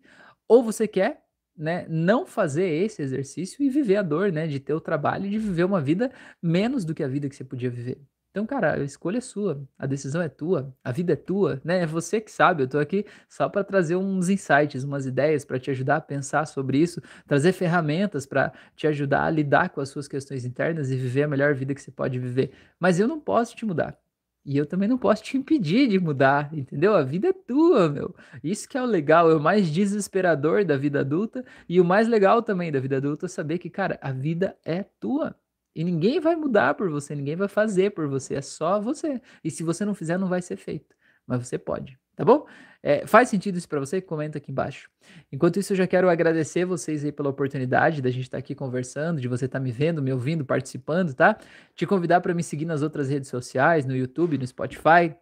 Ou 0.48 0.62
você 0.62 0.88
quer, 0.88 1.23
né, 1.58 1.86
não 1.90 2.26
fazer 2.26 2.68
esse 2.68 3.02
exercício 3.02 3.64
e 3.64 3.70
viver 3.70 3.98
a 3.98 4.02
dor, 4.02 4.32
né, 4.32 4.48
de 4.48 4.60
ter 4.60 4.74
o 4.74 4.82
trabalho 4.82 5.30
de 5.30 5.38
viver 5.38 5.64
uma 5.64 5.82
vida 5.82 6.12
menos 6.42 6.86
do 6.86 6.94
que 6.94 7.04
a 7.04 7.08
vida 7.08 7.30
que 7.30 7.36
você 7.36 7.44
podia 7.44 7.70
viver? 7.70 8.02
Então, 8.32 8.48
cara, 8.48 8.74
a 8.74 8.84
escolha 8.84 9.20
é 9.20 9.22
sua, 9.22 9.64
a 9.78 9.86
decisão 9.86 10.20
é 10.20 10.28
tua, 10.28 10.76
a 10.84 10.92
vida 10.92 11.14
é 11.14 11.16
tua, 11.16 11.62
né? 11.64 11.82
É 11.84 11.86
você 11.86 12.20
que 12.20 12.32
sabe. 12.32 12.64
Eu 12.64 12.68
tô 12.68 12.80
aqui 12.80 13.06
só 13.30 13.48
para 13.48 13.64
trazer 13.64 13.96
uns 13.96 14.28
insights, 14.28 14.84
umas 14.84 15.06
ideias 15.06 15.46
para 15.46 15.60
te 15.60 15.70
ajudar 15.70 15.98
a 15.98 16.02
pensar 16.02 16.48
sobre 16.48 16.80
isso, 16.80 17.00
trazer 17.28 17.54
ferramentas 17.54 18.26
para 18.26 18.52
te 18.76 18.88
ajudar 18.88 19.26
a 19.26 19.30
lidar 19.30 19.70
com 19.70 19.82
as 19.82 19.90
suas 19.90 20.08
questões 20.08 20.46
internas 20.46 20.90
e 20.90 20.96
viver 20.96 21.24
a 21.24 21.28
melhor 21.28 21.54
vida 21.54 21.76
que 21.76 21.82
você 21.82 21.92
pode 21.92 22.18
viver. 22.18 22.52
Mas 22.80 23.00
eu 23.00 23.08
não 23.08 23.20
posso 23.20 23.56
te 23.56 23.66
mudar. 23.68 24.03
E 24.46 24.58
eu 24.58 24.66
também 24.66 24.90
não 24.90 24.98
posso 24.98 25.24
te 25.24 25.38
impedir 25.38 25.88
de 25.88 25.98
mudar, 26.00 26.54
entendeu? 26.54 26.96
A 26.96 27.02
vida 27.04 27.30
é 27.30 27.34
tua, 27.34 27.88
meu. 27.88 28.14
Isso 28.44 28.68
que 28.68 28.78
é 28.78 28.82
o 28.82 28.86
legal, 28.86 29.32
é 29.32 29.36
o 29.36 29.40
mais 29.40 29.70
desesperador 29.72 30.66
da 30.66 30.76
vida 30.76 31.00
adulta 31.00 31.46
e 31.68 31.80
o 31.80 31.86
mais 31.86 32.08
legal 32.10 32.44
também 32.44 32.72
da 32.72 32.80
vida 32.80 32.98
adulta 32.98 33.26
é 33.26 33.30
saber 33.30 33.58
que, 33.58 33.70
cara, 33.70 33.98
a 34.02 34.12
vida 34.12 34.58
é 34.66 34.84
tua. 34.84 35.36
E 35.76 35.84
ninguém 35.84 36.20
vai 36.20 36.36
mudar 36.36 36.74
por 36.76 36.90
você, 36.90 37.16
ninguém 37.16 37.36
vai 37.36 37.48
fazer 37.48 37.92
por 37.92 38.08
você, 38.08 38.36
é 38.36 38.42
só 38.42 38.80
você. 38.82 39.22
E 39.44 39.50
se 39.50 39.64
você 39.64 39.86
não 39.86 39.96
fizer, 39.96 40.18
não 40.18 40.28
vai 40.28 40.42
ser 40.42 40.58
feito. 40.58 40.94
Mas 41.26 41.48
você 41.48 41.58
pode, 41.58 41.98
tá 42.16 42.24
bom? 42.26 42.46
É, 42.86 43.08
faz 43.08 43.30
sentido 43.30 43.58
isso 43.58 43.68
para 43.68 43.80
você? 43.80 44.02
Comenta 44.02 44.38
aqui 44.38 44.52
embaixo. 44.52 44.90
Enquanto 45.32 45.58
isso, 45.58 45.72
eu 45.72 45.78
já 45.78 45.88
quero 45.88 46.10
agradecer 46.10 46.66
vocês 46.66 47.06
aí 47.06 47.14
pela 47.14 47.30
oportunidade 47.30 48.02
da 48.02 48.10
gente 48.10 48.24
estar 48.24 48.38
tá 48.38 48.40
aqui 48.40 48.54
conversando, 48.54 49.22
de 49.22 49.28
você 49.30 49.46
estar 49.46 49.60
tá 49.60 49.64
me 49.64 49.72
vendo, 49.72 50.02
me 50.02 50.12
ouvindo, 50.12 50.44
participando, 50.44 51.14
tá? 51.14 51.38
Te 51.76 51.86
convidar 51.86 52.20
para 52.20 52.34
me 52.34 52.44
seguir 52.44 52.66
nas 52.66 52.82
outras 52.82 53.10
redes 53.10 53.30
sociais, 53.30 53.86
no 53.86 53.96
YouTube, 53.96 54.38
no 54.38 54.46
Spotify, 54.46 55.16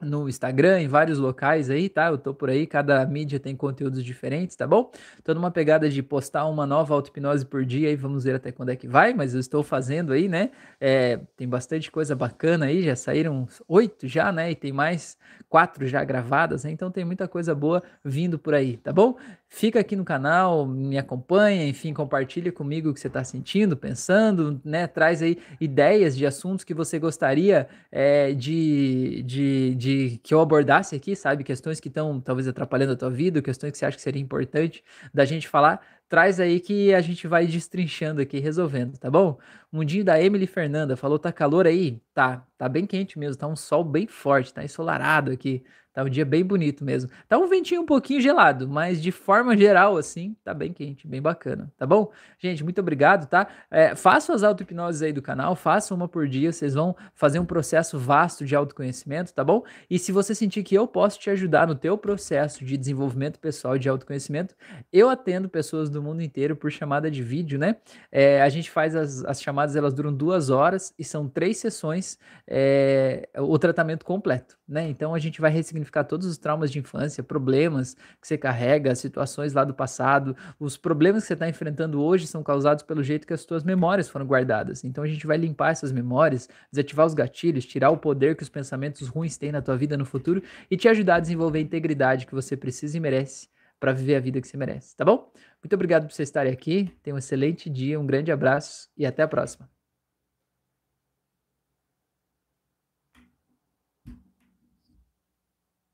no 0.00 0.28
Instagram, 0.28 0.80
em 0.80 0.88
vários 0.88 1.18
locais 1.18 1.70
aí, 1.70 1.88
tá? 1.88 2.08
Eu 2.08 2.18
tô 2.18 2.34
por 2.34 2.50
aí, 2.50 2.66
cada 2.66 3.04
mídia 3.06 3.40
tem 3.40 3.56
conteúdos 3.56 4.04
diferentes, 4.04 4.54
tá 4.56 4.66
bom? 4.66 4.90
Tô 5.22 5.32
numa 5.34 5.50
pegada 5.50 5.88
de 5.88 6.02
postar 6.02 6.46
uma 6.46 6.66
nova 6.66 6.94
auto-hipnose 6.94 7.46
por 7.46 7.64
dia 7.64 7.88
aí, 7.88 7.96
vamos 7.96 8.24
ver 8.24 8.34
até 8.34 8.52
quando 8.52 8.70
é 8.70 8.76
que 8.76 8.86
vai, 8.86 9.14
mas 9.14 9.34
eu 9.34 9.40
estou 9.40 9.62
fazendo 9.62 10.12
aí, 10.12 10.28
né? 10.28 10.50
É, 10.80 11.18
tem 11.36 11.48
bastante 11.48 11.90
coisa 11.90 12.14
bacana 12.14 12.66
aí, 12.66 12.82
já 12.82 12.96
saíram 12.96 13.46
oito 13.68 14.06
já, 14.06 14.30
né? 14.30 14.50
E 14.50 14.54
tem 14.54 14.72
mais 14.72 15.16
quatro 15.48 15.86
já 15.86 16.04
gravadas, 16.04 16.64
né? 16.64 16.70
Então 16.70 16.90
tem 16.90 17.04
muita 17.04 17.26
coisa 17.28 17.54
boa 17.54 17.82
vindo 18.04 18.38
por 18.38 18.54
aí, 18.54 18.76
tá 18.76 18.92
bom? 18.92 19.16
Fica 19.56 19.78
aqui 19.78 19.94
no 19.94 20.04
canal, 20.04 20.66
me 20.66 20.98
acompanha, 20.98 21.64
enfim, 21.64 21.94
compartilha 21.94 22.50
comigo 22.50 22.90
o 22.90 22.92
que 22.92 22.98
você 22.98 23.06
está 23.06 23.22
sentindo, 23.22 23.76
pensando, 23.76 24.60
né? 24.64 24.88
Traz 24.88 25.22
aí 25.22 25.38
ideias 25.60 26.16
de 26.16 26.26
assuntos 26.26 26.64
que 26.64 26.74
você 26.74 26.98
gostaria 26.98 27.68
é, 27.92 28.32
de, 28.32 29.22
de, 29.22 29.74
de 29.76 30.20
que 30.24 30.34
eu 30.34 30.40
abordasse 30.40 30.96
aqui, 30.96 31.14
sabe? 31.14 31.44
Questões 31.44 31.78
que 31.78 31.86
estão 31.86 32.20
talvez 32.20 32.48
atrapalhando 32.48 32.94
a 32.94 32.96
tua 32.96 33.10
vida, 33.10 33.40
questões 33.40 33.70
que 33.70 33.78
você 33.78 33.86
acha 33.86 33.96
que 33.96 34.02
seria 34.02 34.20
importante 34.20 34.82
da 35.14 35.24
gente 35.24 35.46
falar 35.48 35.80
traz 36.14 36.38
aí 36.38 36.60
que 36.60 36.94
a 36.94 37.00
gente 37.00 37.26
vai 37.26 37.44
destrinchando 37.44 38.22
aqui, 38.22 38.38
resolvendo, 38.38 38.96
tá 38.96 39.10
bom? 39.10 39.36
Mundinho 39.72 40.04
da 40.04 40.22
Emily 40.22 40.46
Fernanda 40.46 40.96
falou: 40.96 41.18
tá 41.18 41.32
calor 41.32 41.66
aí? 41.66 42.00
Tá, 42.14 42.46
tá 42.56 42.68
bem 42.68 42.86
quente 42.86 43.18
mesmo, 43.18 43.36
tá 43.36 43.48
um 43.48 43.56
sol 43.56 43.82
bem 43.82 44.06
forte, 44.06 44.54
tá 44.54 44.62
ensolarado 44.62 45.32
aqui. 45.32 45.64
Tá 45.94 46.02
um 46.02 46.08
dia 46.08 46.24
bem 46.24 46.44
bonito 46.44 46.84
mesmo. 46.84 47.08
Tá 47.28 47.38
um 47.38 47.46
ventinho 47.46 47.82
um 47.82 47.86
pouquinho 47.86 48.20
gelado, 48.20 48.68
mas 48.68 49.00
de 49.00 49.12
forma 49.12 49.56
geral, 49.56 49.96
assim, 49.96 50.34
tá 50.42 50.52
bem 50.52 50.72
quente, 50.72 51.06
bem 51.06 51.22
bacana, 51.22 51.72
tá 51.78 51.86
bom? 51.86 52.10
Gente, 52.36 52.64
muito 52.64 52.80
obrigado, 52.80 53.28
tá? 53.28 53.46
É, 53.70 53.94
façam 53.94 54.34
as 54.34 54.42
auto-hipnoses 54.42 55.02
aí 55.02 55.12
do 55.12 55.22
canal, 55.22 55.54
façam 55.54 55.96
uma 55.96 56.08
por 56.08 56.26
dia, 56.26 56.52
vocês 56.52 56.74
vão 56.74 56.96
fazer 57.14 57.38
um 57.38 57.44
processo 57.44 57.96
vasto 57.96 58.44
de 58.44 58.56
autoconhecimento, 58.56 59.32
tá 59.32 59.44
bom? 59.44 59.62
E 59.88 59.96
se 59.96 60.10
você 60.10 60.34
sentir 60.34 60.64
que 60.64 60.74
eu 60.74 60.88
posso 60.88 61.16
te 61.20 61.30
ajudar 61.30 61.68
no 61.68 61.76
teu 61.76 61.96
processo 61.96 62.64
de 62.64 62.76
desenvolvimento 62.76 63.38
pessoal 63.38 63.78
de 63.78 63.88
autoconhecimento, 63.88 64.56
eu 64.92 65.08
atendo 65.08 65.48
pessoas 65.48 65.88
do 65.88 66.02
mundo 66.04 66.22
inteiro 66.22 66.54
por 66.54 66.70
chamada 66.70 67.10
de 67.10 67.22
vídeo, 67.22 67.58
né? 67.58 67.76
É, 68.12 68.42
a 68.42 68.48
gente 68.48 68.70
faz 68.70 68.94
as, 68.94 69.24
as 69.24 69.40
chamadas, 69.40 69.74
elas 69.74 69.94
duram 69.94 70.12
duas 70.12 70.50
horas 70.50 70.94
e 70.98 71.04
são 71.04 71.28
três 71.28 71.56
sessões, 71.56 72.18
é, 72.46 73.28
o 73.38 73.58
tratamento 73.58 74.04
completo, 74.04 74.58
né? 74.68 74.88
Então 74.88 75.14
a 75.14 75.18
gente 75.18 75.40
vai 75.40 75.50
ressignificar 75.50 76.04
todos 76.04 76.26
os 76.26 76.36
traumas 76.38 76.70
de 76.70 76.78
infância, 76.78 77.22
problemas 77.22 77.94
que 78.20 78.28
você 78.28 78.36
carrega, 78.36 78.94
situações 78.94 79.52
lá 79.52 79.64
do 79.64 79.74
passado, 79.74 80.36
os 80.60 80.76
problemas 80.76 81.22
que 81.22 81.28
você 81.28 81.34
está 81.34 81.48
enfrentando 81.48 82.02
hoje 82.02 82.26
são 82.26 82.42
causados 82.42 82.84
pelo 82.84 83.02
jeito 83.02 83.26
que 83.26 83.32
as 83.32 83.40
suas 83.40 83.64
memórias 83.64 84.08
foram 84.08 84.26
guardadas. 84.26 84.84
Então 84.84 85.02
a 85.02 85.08
gente 85.08 85.26
vai 85.26 85.38
limpar 85.38 85.70
essas 85.70 85.90
memórias, 85.90 86.48
desativar 86.70 87.06
os 87.06 87.14
gatilhos, 87.14 87.64
tirar 87.64 87.90
o 87.90 87.96
poder 87.96 88.36
que 88.36 88.42
os 88.42 88.48
pensamentos 88.48 89.08
ruins 89.08 89.36
têm 89.38 89.50
na 89.50 89.62
tua 89.62 89.76
vida 89.76 89.96
no 89.96 90.04
futuro 90.04 90.42
e 90.70 90.76
te 90.76 90.88
ajudar 90.88 91.16
a 91.16 91.20
desenvolver 91.20 91.58
a 91.58 91.62
integridade 91.62 92.26
que 92.26 92.34
você 92.34 92.56
precisa 92.56 92.96
e 92.96 93.00
merece 93.00 93.53
para 93.84 93.92
viver 93.92 94.16
a 94.16 94.20
vida 94.20 94.40
que 94.40 94.48
você 94.48 94.56
merece, 94.56 94.96
tá 94.96 95.04
bom? 95.04 95.30
Muito 95.62 95.74
obrigado 95.74 96.06
por 96.06 96.14
vocês 96.14 96.30
estarem 96.30 96.50
aqui. 96.50 96.90
Tenha 97.02 97.14
um 97.14 97.18
excelente 97.18 97.68
dia, 97.68 98.00
um 98.00 98.06
grande 98.06 98.32
abraço 98.32 98.88
e 98.96 99.04
até 99.04 99.22
a 99.22 99.28
próxima. 99.28 99.73